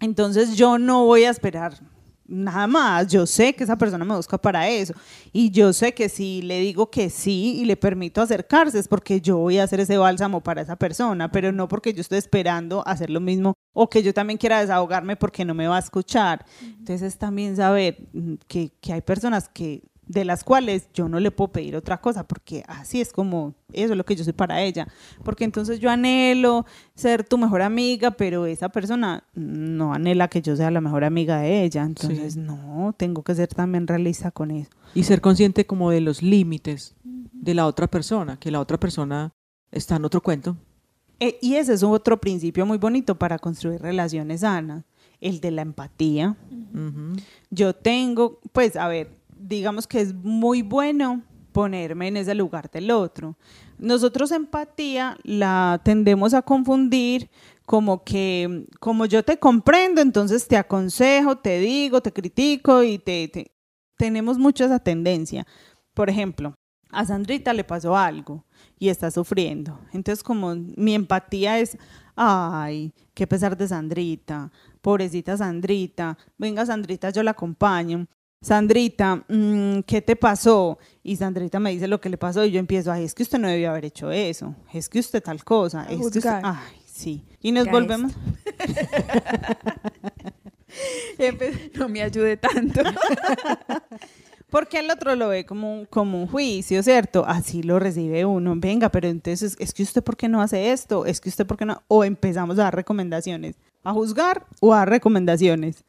Entonces 0.00 0.56
yo 0.56 0.78
no 0.78 1.04
voy 1.06 1.24
a 1.24 1.30
esperar 1.30 1.80
nada 2.28 2.66
más. 2.66 3.08
Yo 3.08 3.26
sé 3.26 3.54
que 3.54 3.64
esa 3.64 3.76
persona 3.76 4.04
me 4.04 4.14
busca 4.14 4.38
para 4.38 4.68
eso. 4.68 4.94
Y 5.32 5.50
yo 5.50 5.72
sé 5.72 5.94
que 5.94 6.08
si 6.08 6.42
le 6.42 6.60
digo 6.60 6.90
que 6.90 7.10
sí 7.10 7.56
y 7.60 7.64
le 7.64 7.76
permito 7.76 8.20
acercarse 8.20 8.78
es 8.78 8.86
porque 8.86 9.20
yo 9.20 9.38
voy 9.38 9.58
a 9.58 9.64
hacer 9.64 9.80
ese 9.80 9.98
bálsamo 9.98 10.42
para 10.42 10.62
esa 10.62 10.76
persona, 10.76 11.32
pero 11.32 11.50
no 11.50 11.66
porque 11.66 11.92
yo 11.92 12.02
estoy 12.02 12.18
esperando 12.18 12.86
hacer 12.86 13.10
lo 13.10 13.20
mismo 13.20 13.54
o 13.72 13.88
que 13.88 14.02
yo 14.02 14.14
también 14.14 14.38
quiera 14.38 14.60
desahogarme 14.60 15.16
porque 15.16 15.44
no 15.44 15.54
me 15.54 15.66
va 15.66 15.76
a 15.76 15.80
escuchar. 15.80 16.44
Entonces 16.62 17.02
es 17.02 17.18
también 17.18 17.56
saber 17.56 18.08
mm, 18.12 18.34
que, 18.46 18.72
que 18.80 18.92
hay 18.92 19.00
personas 19.00 19.48
que 19.48 19.82
de 20.08 20.24
las 20.24 20.42
cuales 20.42 20.88
yo 20.94 21.08
no 21.08 21.20
le 21.20 21.30
puedo 21.30 21.52
pedir 21.52 21.76
otra 21.76 22.00
cosa, 22.00 22.26
porque 22.26 22.64
así 22.66 23.00
es 23.00 23.12
como, 23.12 23.54
eso 23.72 23.92
es 23.92 23.96
lo 23.96 24.04
que 24.04 24.16
yo 24.16 24.24
soy 24.24 24.32
para 24.32 24.62
ella, 24.62 24.88
porque 25.22 25.44
entonces 25.44 25.78
yo 25.78 25.90
anhelo 25.90 26.66
ser 26.94 27.24
tu 27.24 27.38
mejor 27.38 27.62
amiga, 27.62 28.10
pero 28.12 28.46
esa 28.46 28.70
persona 28.70 29.22
no 29.34 29.92
anhela 29.92 30.28
que 30.28 30.42
yo 30.42 30.56
sea 30.56 30.70
la 30.70 30.80
mejor 30.80 31.04
amiga 31.04 31.40
de 31.40 31.62
ella, 31.62 31.84
entonces 31.84 32.36
no, 32.36 32.94
tengo 32.96 33.22
que 33.22 33.34
ser 33.34 33.48
también 33.48 33.86
realista 33.86 34.30
con 34.30 34.50
eso. 34.50 34.70
Y 34.94 35.04
ser 35.04 35.20
consciente 35.20 35.66
como 35.66 35.90
de 35.90 36.00
los 36.00 36.22
límites 36.22 36.96
de 37.04 37.54
la 37.54 37.66
otra 37.66 37.86
persona, 37.86 38.38
que 38.38 38.50
la 38.50 38.60
otra 38.60 38.80
persona 38.80 39.32
está 39.70 39.96
en 39.96 40.06
otro 40.06 40.22
cuento. 40.22 40.56
Eh, 41.20 41.38
y 41.42 41.54
ese 41.56 41.74
es 41.74 41.82
otro 41.82 42.20
principio 42.20 42.64
muy 42.64 42.78
bonito 42.78 43.18
para 43.18 43.38
construir 43.38 43.80
relaciones 43.80 44.40
sanas, 44.40 44.84
el 45.20 45.40
de 45.40 45.50
la 45.50 45.62
empatía. 45.62 46.36
Yo 47.50 47.74
tengo, 47.74 48.40
pues, 48.52 48.76
a 48.76 48.86
ver, 48.86 49.17
digamos 49.38 49.86
que 49.86 50.00
es 50.00 50.14
muy 50.14 50.62
bueno 50.62 51.22
ponerme 51.52 52.08
en 52.08 52.16
ese 52.18 52.34
lugar 52.34 52.70
del 52.70 52.90
otro. 52.90 53.36
Nosotros 53.78 54.30
empatía 54.32 55.16
la 55.22 55.80
tendemos 55.84 56.34
a 56.34 56.42
confundir 56.42 57.30
como 57.66 58.02
que, 58.02 58.66
como 58.80 59.06
yo 59.06 59.22
te 59.22 59.38
comprendo, 59.38 60.00
entonces 60.00 60.48
te 60.48 60.56
aconsejo, 60.56 61.36
te 61.36 61.58
digo, 61.58 62.00
te 62.00 62.12
critico 62.12 62.82
y 62.82 62.98
te, 62.98 63.52
tenemos 63.96 64.38
mucho 64.38 64.64
esa 64.64 64.78
tendencia. 64.78 65.46
Por 65.94 66.08
ejemplo, 66.08 66.54
a 66.90 67.04
Sandrita 67.04 67.52
le 67.52 67.64
pasó 67.64 67.96
algo 67.96 68.44
y 68.78 68.88
está 68.88 69.10
sufriendo. 69.10 69.78
Entonces, 69.92 70.22
como 70.22 70.54
mi 70.54 70.94
empatía 70.94 71.58
es, 71.58 71.76
ay, 72.16 72.94
qué 73.14 73.26
pesar 73.26 73.56
de 73.56 73.68
Sandrita, 73.68 74.50
pobrecita 74.80 75.36
Sandrita, 75.36 76.16
venga 76.38 76.64
Sandrita, 76.64 77.10
yo 77.10 77.22
la 77.22 77.32
acompaño. 77.32 78.06
Sandrita, 78.40 79.24
mm, 79.28 79.80
¿qué 79.80 80.00
te 80.00 80.14
pasó? 80.14 80.78
Y 81.02 81.16
Sandrita 81.16 81.58
me 81.58 81.70
dice 81.70 81.88
lo 81.88 82.00
que 82.00 82.08
le 82.08 82.18
pasó 82.18 82.44
y 82.44 82.52
yo 82.52 82.60
empiezo, 82.60 82.92
ay, 82.92 83.04
es 83.04 83.14
que 83.14 83.24
usted 83.24 83.38
no 83.38 83.48
debió 83.48 83.70
haber 83.70 83.86
hecho 83.86 84.12
eso, 84.12 84.54
es 84.72 84.88
que 84.88 85.00
usted 85.00 85.22
tal 85.22 85.42
cosa, 85.44 85.86
es 85.90 86.10
que 86.10 86.28
ay, 86.28 86.76
sí. 86.86 87.24
Y 87.40 87.52
nos 87.52 87.68
volvemos. 87.68 88.12
no 91.74 91.88
me 91.88 92.02
ayude 92.02 92.36
tanto. 92.36 92.80
Porque 94.50 94.78
el 94.78 94.90
otro 94.90 95.14
lo 95.14 95.28
ve 95.28 95.44
como 95.44 95.80
un, 95.80 95.84
como 95.84 96.22
un 96.22 96.26
juicio, 96.26 96.82
¿cierto? 96.82 97.26
Así 97.26 97.62
lo 97.62 97.78
recibe 97.78 98.24
uno. 98.24 98.54
Venga, 98.56 98.88
pero 98.88 99.06
entonces, 99.06 99.54
¿es 99.58 99.74
que 99.74 99.82
usted 99.82 100.02
por 100.02 100.16
qué 100.16 100.26
no 100.26 100.40
hace 100.40 100.72
esto? 100.72 101.04
¿Es 101.04 101.20
que 101.20 101.28
usted 101.28 101.46
por 101.46 101.58
qué 101.58 101.66
no? 101.66 101.82
O 101.86 102.02
empezamos 102.02 102.58
a 102.58 102.62
dar 102.62 102.74
recomendaciones. 102.74 103.56
¿A 103.84 103.92
juzgar 103.92 104.46
o 104.60 104.72
a 104.72 104.78
dar 104.78 104.88
recomendaciones? 104.88 105.84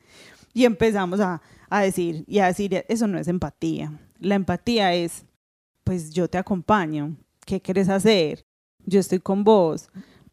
Y 0.54 0.66
empezamos 0.66 1.22
a, 1.22 1.42
a 1.70 1.82
decir 1.82 2.24
y 2.28 2.40
a 2.40 2.48
decir, 2.48 2.86
eso 2.88 3.08
no 3.08 3.18
es 3.18 3.28
empatía. 3.28 4.00
La 4.20 4.36
empatía 4.36 4.94
es, 4.94 5.26
pues 5.84 6.12
yo 6.12 6.28
te 6.28 6.38
acompaño, 6.38 7.16
¿qué 7.46 7.62
quieres 7.62 7.90
hacer? 7.90 8.46
Yo 8.86 9.00
estoy 9.00 9.20
con 9.20 9.44
vos. 9.44 9.90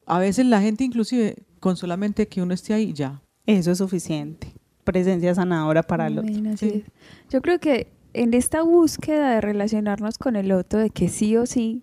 A 0.06 0.18
veces 0.18 0.46
la 0.46 0.60
gente 0.60 0.84
inclusive 0.84 1.36
con 1.60 1.76
solamente 1.76 2.28
que 2.28 2.42
uno 2.42 2.54
esté 2.54 2.74
ahí 2.74 2.92
ya. 2.92 3.22
Eso 3.44 3.70
es 3.70 3.78
suficiente. 3.78 4.52
Presencia 4.84 5.34
sanadora 5.34 5.82
para 5.82 6.06
el 6.06 6.18
otro. 6.18 6.32
Yo 7.30 7.42
creo 7.42 7.58
que 7.58 7.92
en 8.12 8.34
esta 8.34 8.62
búsqueda 8.62 9.32
de 9.32 9.40
relacionarnos 9.40 10.16
con 10.16 10.36
el 10.36 10.52
otro, 10.52 10.78
de 10.78 10.90
que 10.90 11.08
sí 11.08 11.36
o 11.36 11.44
sí 11.46 11.82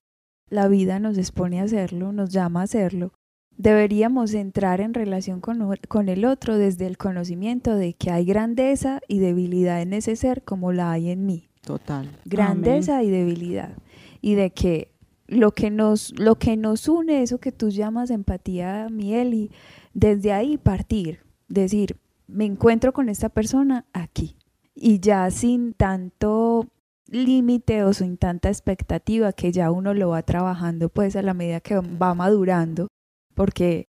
la 0.49 0.67
vida 0.67 0.99
nos 0.99 1.17
expone 1.17 1.59
a 1.59 1.63
hacerlo, 1.63 2.11
nos 2.11 2.29
llama 2.29 2.61
a 2.61 2.63
hacerlo, 2.63 3.13
Deberíamos 3.57 4.33
entrar 4.33 4.81
en 4.81 4.93
relación 4.93 5.39
con, 5.39 6.09
el 6.09 6.25
otro 6.25 6.57
desde 6.57 6.87
el 6.87 6.97
conocimiento 6.97 7.75
de 7.75 7.93
que 7.93 8.11
hay 8.11 8.25
grandeza 8.25 8.99
y 9.07 9.19
debilidad 9.19 9.81
en 9.81 9.93
ese 9.93 10.15
ser 10.15 10.43
como 10.43 10.71
la 10.71 10.91
hay 10.91 11.11
en 11.11 11.25
mí. 11.25 11.49
Total. 11.61 12.09
Grandeza 12.25 13.03
y 13.03 13.09
debilidad. 13.09 13.77
Y 14.21 14.35
de 14.35 14.51
que 14.51 14.91
lo 15.27 15.53
que 15.53 15.69
nos, 15.69 16.17
lo 16.19 16.35
que 16.35 16.57
nos 16.57 16.87
une, 16.89 17.21
eso 17.21 17.39
que 17.39 17.51
tú 17.51 17.69
llamas 17.69 18.09
empatía, 18.09 18.87
Mieli, 18.89 19.51
desde 19.93 20.33
ahí 20.33 20.57
partir, 20.57 21.19
decir, 21.47 21.97
me 22.27 22.45
encuentro 22.45 22.91
con 22.91 23.07
esta 23.07 23.29
persona 23.29 23.85
aquí. 23.93 24.35
Y 24.75 24.99
ya 24.99 25.29
sin 25.29 25.73
tanto 25.73 26.67
límite 27.07 27.83
o 27.83 27.93
sin 27.93 28.17
tanta 28.17 28.49
expectativa 28.49 29.33
que 29.33 29.51
ya 29.51 29.69
uno 29.71 29.93
lo 29.93 30.09
va 30.09 30.23
trabajando 30.23 30.89
pues 30.89 31.15
a 31.15 31.21
la 31.21 31.35
medida 31.35 31.59
que 31.59 31.75
va 31.75 32.15
madurando 32.15 32.87
porque 33.35 33.87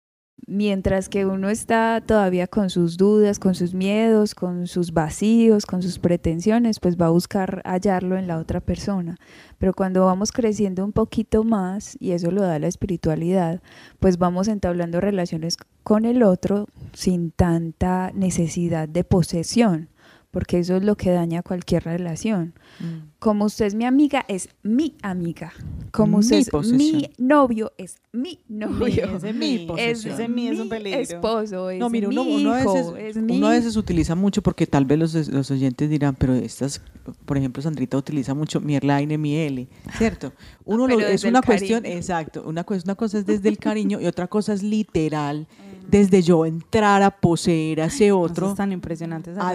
mientras 0.48 1.10
que 1.10 1.26
uno 1.26 1.50
está 1.50 2.02
todavía 2.06 2.48
con 2.48 2.70
sus 2.70 2.98
dudas, 2.98 3.40
con 3.40 3.56
sus 3.56 3.74
miedos, 3.74 4.36
con 4.36 4.68
sus 4.68 4.92
vacíos, 4.92 5.66
con 5.66 5.82
sus 5.82 6.00
pretensiones, 6.00 6.80
pues 6.80 6.98
va 6.98 7.08
a 7.08 7.12
buscar 7.12 7.62
hallarlo 7.66 8.18
en 8.18 8.28
la 8.28 8.38
otra 8.38 8.60
persona. 8.60 9.18
Pero 9.58 9.74
cuando 9.74 10.06
vamos 10.06 10.32
creciendo 10.32 10.84
un 10.84 10.92
poquito 10.92 11.44
más, 11.44 11.96
y 12.00 12.12
eso 12.12 12.32
lo 12.32 12.42
da 12.42 12.60
la 12.60 12.68
espiritualidad, 12.68 13.62
pues 14.00 14.18
vamos 14.18 14.48
entablando 14.48 15.00
relaciones 15.00 15.58
con 15.84 16.06
el 16.06 16.24
otro 16.24 16.68
sin 16.94 17.32
tanta 17.32 18.12
necesidad 18.14 18.90
de 18.90 19.04
posesión 19.04 19.90
porque 20.32 20.60
eso 20.60 20.78
es 20.78 20.84
lo 20.84 20.96
que 20.96 21.12
daña 21.12 21.44
cualquier 21.44 21.84
relación. 21.84 22.54
Mm. 22.80 23.12
Como 23.20 23.46
usted 23.46 23.66
es 23.66 23.76
mi 23.76 23.86
amiga, 23.86 24.26
es 24.28 24.50
mi 24.64 24.96
amiga. 25.04 25.52
Como 25.92 26.20
usted 26.20 26.38
es 26.38 26.72
mi 26.72 27.10
novio, 27.18 27.74
es 27.78 27.98
mi 28.14 28.40
novio. 28.48 29.20
es 29.24 29.36
mi 29.36 29.68
es, 29.78 30.30
mi 30.30 30.48
es 30.48 30.60
un 30.60 30.70
peligro. 30.70 31.00
esposo, 31.00 31.70
es 31.70 31.80
no, 31.80 31.90
mira, 31.90 32.08
uno, 32.08 32.24
mi 32.24 32.36
uno 32.38 32.60
hijo, 32.60 32.72
a 32.72 32.94
veces, 32.94 33.18
uno 33.18 33.48
a 33.48 33.52
veces 33.52 33.76
utiliza 33.76 34.16
mucho 34.16 34.42
porque 34.42 34.66
tal 34.66 34.86
vez 34.86 34.98
los, 34.98 35.28
los, 35.28 35.52
oyentes 35.52 35.90
dirán, 35.90 36.16
pero 36.16 36.34
estas, 36.34 36.82
por 37.26 37.38
ejemplo, 37.38 37.62
Sandrita 37.62 37.98
utiliza 37.98 38.34
mucho 38.34 38.62
mi 38.62 38.76
Erlaine, 38.76 39.18
mi 39.18 39.36
L, 39.36 39.68
¿cierto? 39.98 40.32
Uno 40.66 40.88
lo, 40.88 41.00
es 41.00 41.24
una 41.26 41.42
cuestión, 41.42 41.86
exacto, 41.86 42.44
una, 42.46 42.66
una 42.86 42.96
cosa 42.96 43.20
es 43.20 43.26
desde 43.26 43.50
el 43.50 43.58
cariño 43.58 44.00
y 44.00 44.06
otra 44.06 44.28
cosa 44.28 44.54
es 44.54 44.64
literal. 44.64 45.48
Desde 45.92 46.22
yo 46.22 46.46
entrar 46.46 47.02
a 47.02 47.12
poseer 47.12 47.82
a 47.82 47.86
ese 47.86 48.14
otro. 48.14 48.54
tan 48.54 48.72
impresionantes. 48.72 49.38
A 49.38 49.54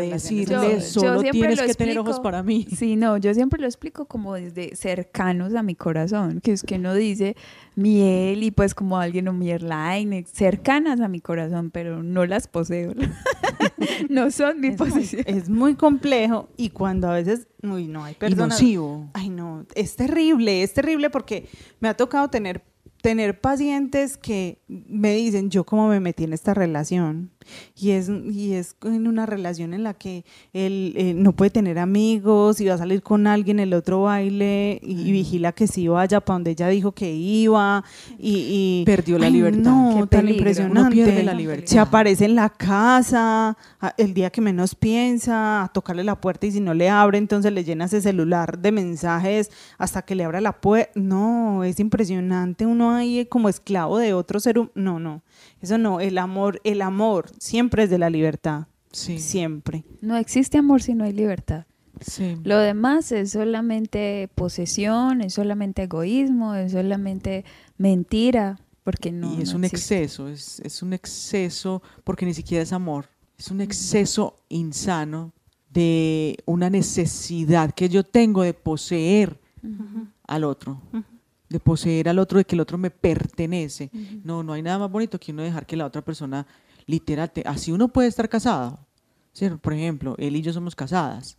decirle, 0.68 1.08
solo 1.08 1.20
tienes 1.22 1.60
que 1.60 1.74
tener 1.74 1.98
ojos 1.98 2.20
para 2.20 2.42
mí. 2.42 2.66
Sí, 2.76 2.96
no, 2.96 3.16
yo 3.16 3.32
siempre 3.34 3.60
lo 3.60 3.66
explico 3.66 4.06
como 4.06 4.34
desde 4.34 4.76
cercanos 4.76 5.54
a 5.54 5.62
mi 5.62 5.74
corazón, 5.74 6.40
que 6.40 6.52
es 6.52 6.62
que 6.62 6.78
no 6.78 6.94
dice 6.94 7.36
miel 7.74 8.42
y 8.42 8.50
pues 8.50 8.74
como 8.74 8.98
alguien 8.98 9.28
o 9.28 9.32
mi 9.32 9.50
airline, 9.50 10.24
cercanas 10.26 11.00
a 11.00 11.08
mi 11.08 11.20
corazón, 11.20 11.70
pero 11.70 12.02
no 12.02 12.26
las 12.26 12.48
poseo. 12.48 12.94
no 14.08 14.30
son 14.30 14.60
mi 14.60 14.70
posesión. 14.72 15.24
es 15.26 15.48
muy 15.48 15.74
complejo 15.74 16.48
y 16.56 16.70
cuando 16.70 17.08
a 17.08 17.14
veces 17.14 17.40
es, 17.40 17.48
uy, 17.62 17.88
no, 17.88 18.04
hay 18.04 18.14
personas. 18.14 18.58
Ay, 19.14 19.28
no, 19.28 19.66
es 19.74 19.96
terrible, 19.96 20.62
es 20.62 20.72
terrible 20.72 21.10
porque 21.10 21.48
me 21.80 21.88
ha 21.88 21.94
tocado 21.94 22.28
tener 22.28 22.62
tener 23.02 23.40
pacientes 23.40 24.16
que 24.16 24.58
me 24.66 25.14
dicen, 25.14 25.48
yo 25.48 25.64
cómo 25.64 25.88
me 25.88 26.00
metí 26.00 26.24
en 26.24 26.32
esta 26.32 26.54
relación. 26.54 27.30
Y 27.78 27.90
es, 27.90 28.08
y 28.08 28.52
es 28.54 28.76
en 28.84 29.06
una 29.06 29.26
relación 29.26 29.74
en 29.74 29.82
la 29.82 29.94
que 29.94 30.24
él 30.52 30.94
eh, 30.96 31.14
no 31.14 31.32
puede 31.32 31.50
tener 31.50 31.78
amigos 31.78 32.60
y 32.60 32.66
va 32.66 32.74
a 32.74 32.78
salir 32.78 33.02
con 33.02 33.26
alguien 33.26 33.60
el 33.60 33.74
otro 33.74 34.02
baile 34.02 34.80
y, 34.82 35.10
vigila 35.12 35.52
que 35.52 35.66
sí 35.66 35.88
vaya 35.88 36.20
para 36.20 36.36
donde 36.36 36.50
ella 36.52 36.68
dijo 36.68 36.92
que 36.92 37.12
iba 37.12 37.84
y, 38.18 38.82
perdió 38.86 39.18
la 39.18 39.26
Ay, 39.26 39.32
libertad. 39.32 39.70
No, 39.70 40.00
Qué 40.00 40.16
tan 40.16 40.28
impresionante. 40.28 40.80
Uno 40.80 40.90
pierde 40.90 41.22
la 41.22 41.34
libertad. 41.34 41.66
Se 41.66 41.78
aparece 41.78 42.24
en 42.24 42.34
la 42.34 42.48
casa 42.50 43.56
a- 43.80 43.94
el 43.96 44.14
día 44.14 44.30
que 44.30 44.40
menos 44.40 44.74
piensa, 44.74 45.64
a 45.64 45.68
tocarle 45.68 46.04
la 46.04 46.20
puerta 46.20 46.46
y 46.46 46.52
si 46.52 46.60
no 46.60 46.74
le 46.74 46.88
abre, 46.88 47.18
entonces 47.18 47.52
le 47.52 47.64
llena 47.64 47.86
ese 47.86 48.00
celular 48.00 48.58
de 48.58 48.72
mensajes 48.72 49.50
hasta 49.78 50.02
que 50.02 50.14
le 50.14 50.24
abra 50.24 50.40
la 50.40 50.52
puerta. 50.52 50.92
No, 50.94 51.64
es 51.64 51.80
impresionante. 51.80 52.66
Uno 52.66 52.92
ahí 52.92 53.26
como 53.26 53.48
esclavo 53.48 53.98
de 53.98 54.12
otro 54.14 54.40
ser 54.40 54.58
humano. 54.58 54.72
No, 54.74 54.98
no. 54.98 55.22
Eso 55.60 55.78
no. 55.78 56.00
El 56.00 56.18
amor, 56.18 56.60
el 56.64 56.82
amor 56.82 57.30
siempre 57.38 57.84
es 57.84 57.90
de 57.90 57.98
la 57.98 58.10
libertad. 58.10 58.66
Sí, 58.92 59.18
Siempre. 59.18 59.84
No 60.00 60.16
existe 60.16 60.56
amor 60.56 60.80
si 60.82 60.94
no 60.94 61.04
hay 61.04 61.12
libertad. 61.12 61.66
sí. 62.00 62.36
Lo 62.44 62.58
demás 62.58 63.12
es 63.12 63.32
solamente 63.32 64.30
posesión, 64.34 65.20
es 65.20 65.34
solamente 65.34 65.82
egoísmo, 65.82 66.54
es 66.54 66.72
solamente 66.72 67.44
mentira, 67.76 68.58
porque 68.84 69.12
no. 69.12 69.34
y 69.34 69.42
es 69.42 69.50
no 69.50 69.58
un 69.58 69.64
existe. 69.64 70.02
exceso, 70.02 70.28
es, 70.28 70.60
es 70.60 70.82
un 70.82 70.92
exceso 70.94 71.82
porque 72.04 72.24
ni 72.24 72.32
siquiera 72.32 72.62
es 72.62 72.72
amor, 72.72 73.06
es 73.38 73.50
un 73.50 73.60
exceso 73.60 74.36
insano 74.48 75.32
de 75.70 76.38
una 76.46 76.70
necesidad 76.70 77.72
que 77.74 77.88
yo 77.90 78.02
tengo 78.02 78.42
de 78.44 78.54
poseer 78.54 79.38
al 80.26 80.44
otro, 80.44 80.80
de 81.50 81.60
poseer 81.60 82.08
al 82.08 82.18
otro, 82.18 82.38
de 82.38 82.44
que 82.46 82.54
el 82.56 82.60
otro 82.60 82.78
me 82.78 82.90
pertenece. 82.90 83.90
No, 84.24 84.42
no 84.42 84.54
hay 84.54 84.62
nada 84.62 84.78
más 84.78 84.90
bonito 84.90 85.18
que 85.20 85.32
uno 85.32 85.42
dejar 85.42 85.66
que 85.66 85.76
la 85.76 85.84
otra 85.84 86.00
persona 86.02 86.46
literal, 86.86 87.30
te- 87.32 87.42
así 87.46 87.72
uno 87.72 87.88
puede 87.88 88.08
estar 88.08 88.28
casado. 88.28 88.85
¿Cierto? 89.36 89.58
Por 89.58 89.74
ejemplo, 89.74 90.14
él 90.18 90.34
y 90.36 90.42
yo 90.42 90.52
somos 90.52 90.74
casadas 90.74 91.36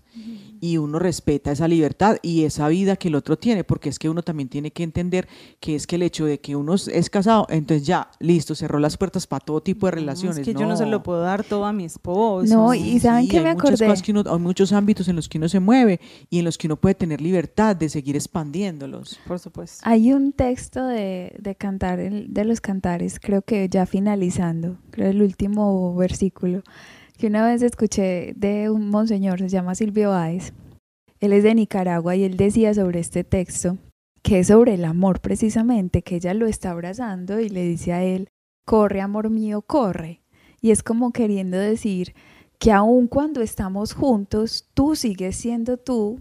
y 0.60 0.78
uno 0.78 0.98
respeta 0.98 1.52
esa 1.52 1.68
libertad 1.68 2.18
y 2.24 2.44
esa 2.44 2.68
vida 2.70 2.96
que 2.96 3.08
el 3.10 3.14
otro 3.16 3.38
tiene, 3.38 3.64
porque 3.64 3.90
es 3.90 4.00
que 4.00 4.10
uno 4.10 4.24
también 4.24 4.50
tiene 4.50 4.72
que 4.72 4.82
entender 4.82 5.28
que 5.60 5.76
es 5.76 5.86
que 5.86 5.96
el 5.96 6.02
hecho 6.02 6.26
de 6.26 6.40
que 6.40 6.56
uno 6.56 6.74
es- 6.74 7.10
casado, 7.12 7.46
entonces 7.52 7.86
ya, 7.86 8.10
listo, 8.20 8.56
cerró 8.56 8.80
las 8.80 8.98
puertas 8.98 9.28
para 9.28 9.46
todo 9.46 9.62
tipo 9.62 9.86
de 9.86 9.92
relaciones. 9.92 10.40
Es 10.40 10.46
que 10.46 10.54
yo 10.56 10.66
no 10.66 10.76
se 10.76 10.88
lo 10.88 11.04
puedo 11.04 11.22
dar 11.22 11.44
todo 11.44 11.66
a 11.66 11.74
mi 11.74 11.86
esposo. 11.86 12.52
No, 12.52 12.74
y 12.74 13.00
¿saben 13.00 13.26
Sí, 13.26 13.30
qué 13.30 13.38
hay 13.38 13.44
me 13.44 13.54
muchas 13.54 13.70
acordé? 13.74 13.86
cosas 13.86 14.02
que 14.02 14.12
uno- 14.12 14.24
hay 14.26 14.40
muchos 14.40 14.74
ámbitos 14.74 15.08
en 15.08 15.16
los 15.16 15.30
que 15.30 15.38
uno 15.38 15.50
se 15.50 15.60
mueve 15.60 16.00
y 16.32 16.40
en 16.40 16.46
los 16.46 16.58
que 16.58 16.66
uno 16.68 16.78
puede 16.78 16.96
tener 16.96 17.22
libertad 17.22 17.76
de 17.76 17.88
seguir 17.90 18.16
expandiéndolos. 18.16 19.20
Por 19.28 19.38
supuesto. 19.38 19.82
Hay 19.84 20.14
un 20.14 20.32
texto 20.32 20.84
de, 20.88 21.36
de 21.40 21.54
cantar, 21.56 22.00
el- 22.00 22.34
de 22.34 22.44
los 22.44 22.60
cantares, 22.60 23.20
creo 23.20 23.44
que 23.44 23.70
ya 23.70 23.86
finalizando, 23.86 24.78
creo 24.90 25.10
el 25.12 25.22
último 25.22 25.96
versículo, 25.96 26.64
que 27.18 27.28
una 27.28 27.46
vez 27.46 27.62
escuché 27.62 28.34
de 28.36 28.70
un 28.70 28.90
monseñor, 28.90 29.40
se 29.40 29.50
llama 29.50 29.76
Silvio 29.76 30.12
Báez. 30.12 30.54
Él 31.20 31.34
es 31.34 31.44
de 31.44 31.56
Nicaragua 31.56 32.16
y 32.16 32.24
él 32.24 32.38
decía 32.38 32.74
sobre 32.74 33.00
este 33.00 33.24
texto, 33.24 33.78
que 34.22 34.40
es 34.40 34.48
sobre 34.48 34.76
el 34.76 34.86
amor 34.86 35.20
precisamente, 35.20 36.04
que 36.04 36.18
ella 36.18 36.34
lo 36.34 36.46
está 36.46 36.72
abrazando 36.72 37.40
y 37.40 37.50
le 37.50 37.64
dice 37.64 37.94
a 37.94 38.04
él, 38.04 38.30
corre 38.66 39.02
amor 39.02 39.30
mío, 39.30 39.64
corre. 39.64 40.22
Y 40.62 40.72
es 40.72 40.84
como 40.84 41.12
queriendo 41.12 41.58
decir 41.58 42.14
que 42.60 42.72
aun 42.72 43.08
cuando 43.08 43.42
estamos 43.42 43.94
juntos, 43.94 44.70
tú 44.74 44.96
sigues 44.96 45.36
siendo 45.36 45.78
tú 45.78 46.20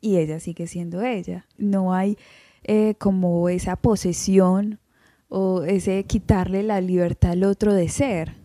y 0.00 0.16
ella 0.16 0.40
sigue 0.40 0.66
siendo 0.66 1.02
ella. 1.02 1.46
No 1.56 1.94
hay 1.94 2.18
eh, 2.62 2.94
como 2.98 3.48
esa 3.48 3.76
posesión 3.76 4.80
o 5.28 5.62
ese 5.62 6.04
quitarle 6.04 6.62
la 6.62 6.80
libertad 6.80 7.32
al 7.32 7.44
otro 7.44 7.72
de 7.72 7.88
ser, 7.88 8.39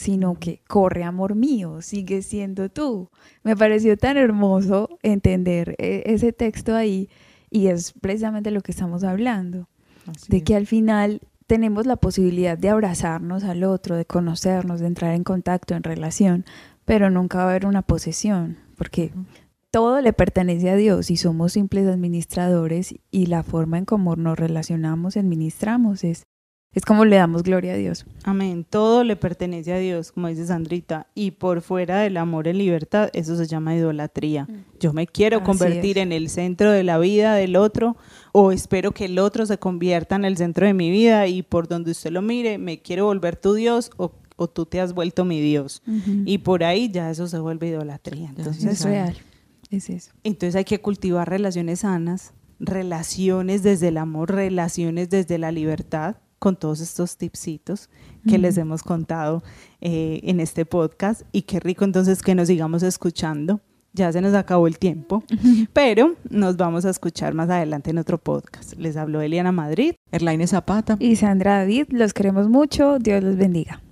sino 0.00 0.38
que 0.38 0.62
corre 0.66 1.04
amor 1.04 1.34
mío, 1.34 1.82
sigue 1.82 2.22
siendo 2.22 2.70
tú. 2.70 3.10
Me 3.42 3.54
pareció 3.54 3.98
tan 3.98 4.16
hermoso 4.16 4.98
entender 5.02 5.76
eh, 5.76 6.04
ese 6.06 6.32
texto 6.32 6.74
ahí 6.74 7.10
y 7.50 7.66
es 7.66 7.92
precisamente 7.92 8.50
lo 8.50 8.62
que 8.62 8.72
estamos 8.72 9.04
hablando, 9.04 9.68
Así 10.06 10.30
de 10.30 10.38
es. 10.38 10.42
que 10.42 10.56
al 10.56 10.66
final 10.66 11.20
tenemos 11.46 11.84
la 11.84 11.96
posibilidad 11.96 12.56
de 12.56 12.70
abrazarnos 12.70 13.44
al 13.44 13.62
otro, 13.62 13.94
de 13.94 14.06
conocernos, 14.06 14.80
de 14.80 14.86
entrar 14.86 15.14
en 15.14 15.22
contacto, 15.22 15.74
en 15.74 15.82
relación, 15.82 16.46
pero 16.86 17.10
nunca 17.10 17.36
va 17.36 17.44
a 17.44 17.50
haber 17.50 17.66
una 17.66 17.82
posesión, 17.82 18.56
porque 18.78 19.12
todo 19.70 20.00
le 20.00 20.14
pertenece 20.14 20.70
a 20.70 20.76
Dios 20.76 21.10
y 21.10 21.18
somos 21.18 21.52
simples 21.52 21.86
administradores 21.86 22.94
y 23.10 23.26
la 23.26 23.42
forma 23.42 23.76
en 23.76 23.84
cómo 23.84 24.16
nos 24.16 24.38
relacionamos, 24.38 25.18
administramos, 25.18 26.04
es, 26.04 26.22
es 26.72 26.84
como 26.84 27.04
le 27.04 27.16
damos 27.16 27.42
gloria 27.42 27.72
a 27.72 27.76
Dios. 27.76 28.06
Amén. 28.22 28.64
Todo 28.68 29.02
le 29.02 29.16
pertenece 29.16 29.72
a 29.72 29.78
Dios, 29.78 30.12
como 30.12 30.28
dice 30.28 30.46
Sandrita. 30.46 31.08
Y 31.16 31.32
por 31.32 31.62
fuera 31.62 32.00
del 32.00 32.16
amor 32.16 32.46
en 32.46 32.58
libertad, 32.58 33.10
eso 33.12 33.34
se 33.36 33.46
llama 33.46 33.74
idolatría. 33.74 34.46
Yo 34.78 34.92
me 34.92 35.08
quiero 35.08 35.38
Así 35.38 35.46
convertir 35.46 35.98
es. 35.98 36.02
en 36.02 36.12
el 36.12 36.28
centro 36.28 36.70
de 36.70 36.84
la 36.84 36.98
vida 36.98 37.34
del 37.34 37.56
otro 37.56 37.96
o 38.32 38.52
espero 38.52 38.92
que 38.92 39.06
el 39.06 39.18
otro 39.18 39.46
se 39.46 39.58
convierta 39.58 40.14
en 40.14 40.24
el 40.24 40.36
centro 40.36 40.64
de 40.64 40.74
mi 40.74 40.90
vida 40.90 41.26
y 41.26 41.42
por 41.42 41.66
donde 41.66 41.90
usted 41.90 42.12
lo 42.12 42.22
mire, 42.22 42.58
me 42.58 42.80
quiero 42.80 43.06
volver 43.06 43.34
tu 43.34 43.54
Dios 43.54 43.90
o, 43.96 44.12
o 44.36 44.46
tú 44.48 44.64
te 44.64 44.80
has 44.80 44.92
vuelto 44.94 45.24
mi 45.24 45.40
Dios. 45.40 45.82
Y 46.24 46.38
por 46.38 46.62
ahí 46.62 46.88
ya 46.88 47.10
eso 47.10 47.26
se 47.26 47.40
vuelve 47.40 47.66
idolatría. 47.68 48.32
Entonces, 48.36 48.64
es 48.64 48.84
real, 48.84 49.16
es 49.70 49.90
eso. 49.90 50.12
entonces 50.22 50.54
hay 50.54 50.64
que 50.64 50.80
cultivar 50.80 51.28
relaciones 51.28 51.80
sanas, 51.80 52.32
relaciones 52.60 53.64
desde 53.64 53.88
el 53.88 53.96
amor, 53.96 54.30
relaciones 54.30 55.10
desde 55.10 55.36
la 55.38 55.50
libertad, 55.50 56.16
con 56.40 56.56
todos 56.56 56.80
estos 56.80 57.16
tipsitos 57.16 57.88
que 58.26 58.38
les 58.38 58.58
hemos 58.58 58.82
contado 58.82 59.44
eh, 59.80 60.20
en 60.24 60.40
este 60.40 60.66
podcast. 60.66 61.22
Y 61.30 61.42
qué 61.42 61.60
rico 61.60 61.84
entonces 61.84 62.22
que 62.22 62.34
nos 62.34 62.48
sigamos 62.48 62.82
escuchando. 62.82 63.60
Ya 63.92 64.10
se 64.12 64.20
nos 64.20 64.34
acabó 64.34 64.66
el 64.66 64.78
tiempo, 64.78 65.22
pero 65.72 66.14
nos 66.28 66.56
vamos 66.56 66.84
a 66.84 66.90
escuchar 66.90 67.34
más 67.34 67.50
adelante 67.50 67.90
en 67.90 67.98
otro 67.98 68.18
podcast. 68.18 68.74
Les 68.78 68.96
habló 68.96 69.20
Eliana 69.20 69.52
Madrid. 69.52 69.94
Erlaine 70.12 70.46
Zapata. 70.46 70.96
Y 70.98 71.16
Sandra 71.16 71.58
David, 71.58 71.88
los 71.90 72.14
queremos 72.14 72.48
mucho, 72.48 72.98
Dios 72.98 73.22
los 73.22 73.36
bendiga. 73.36 73.82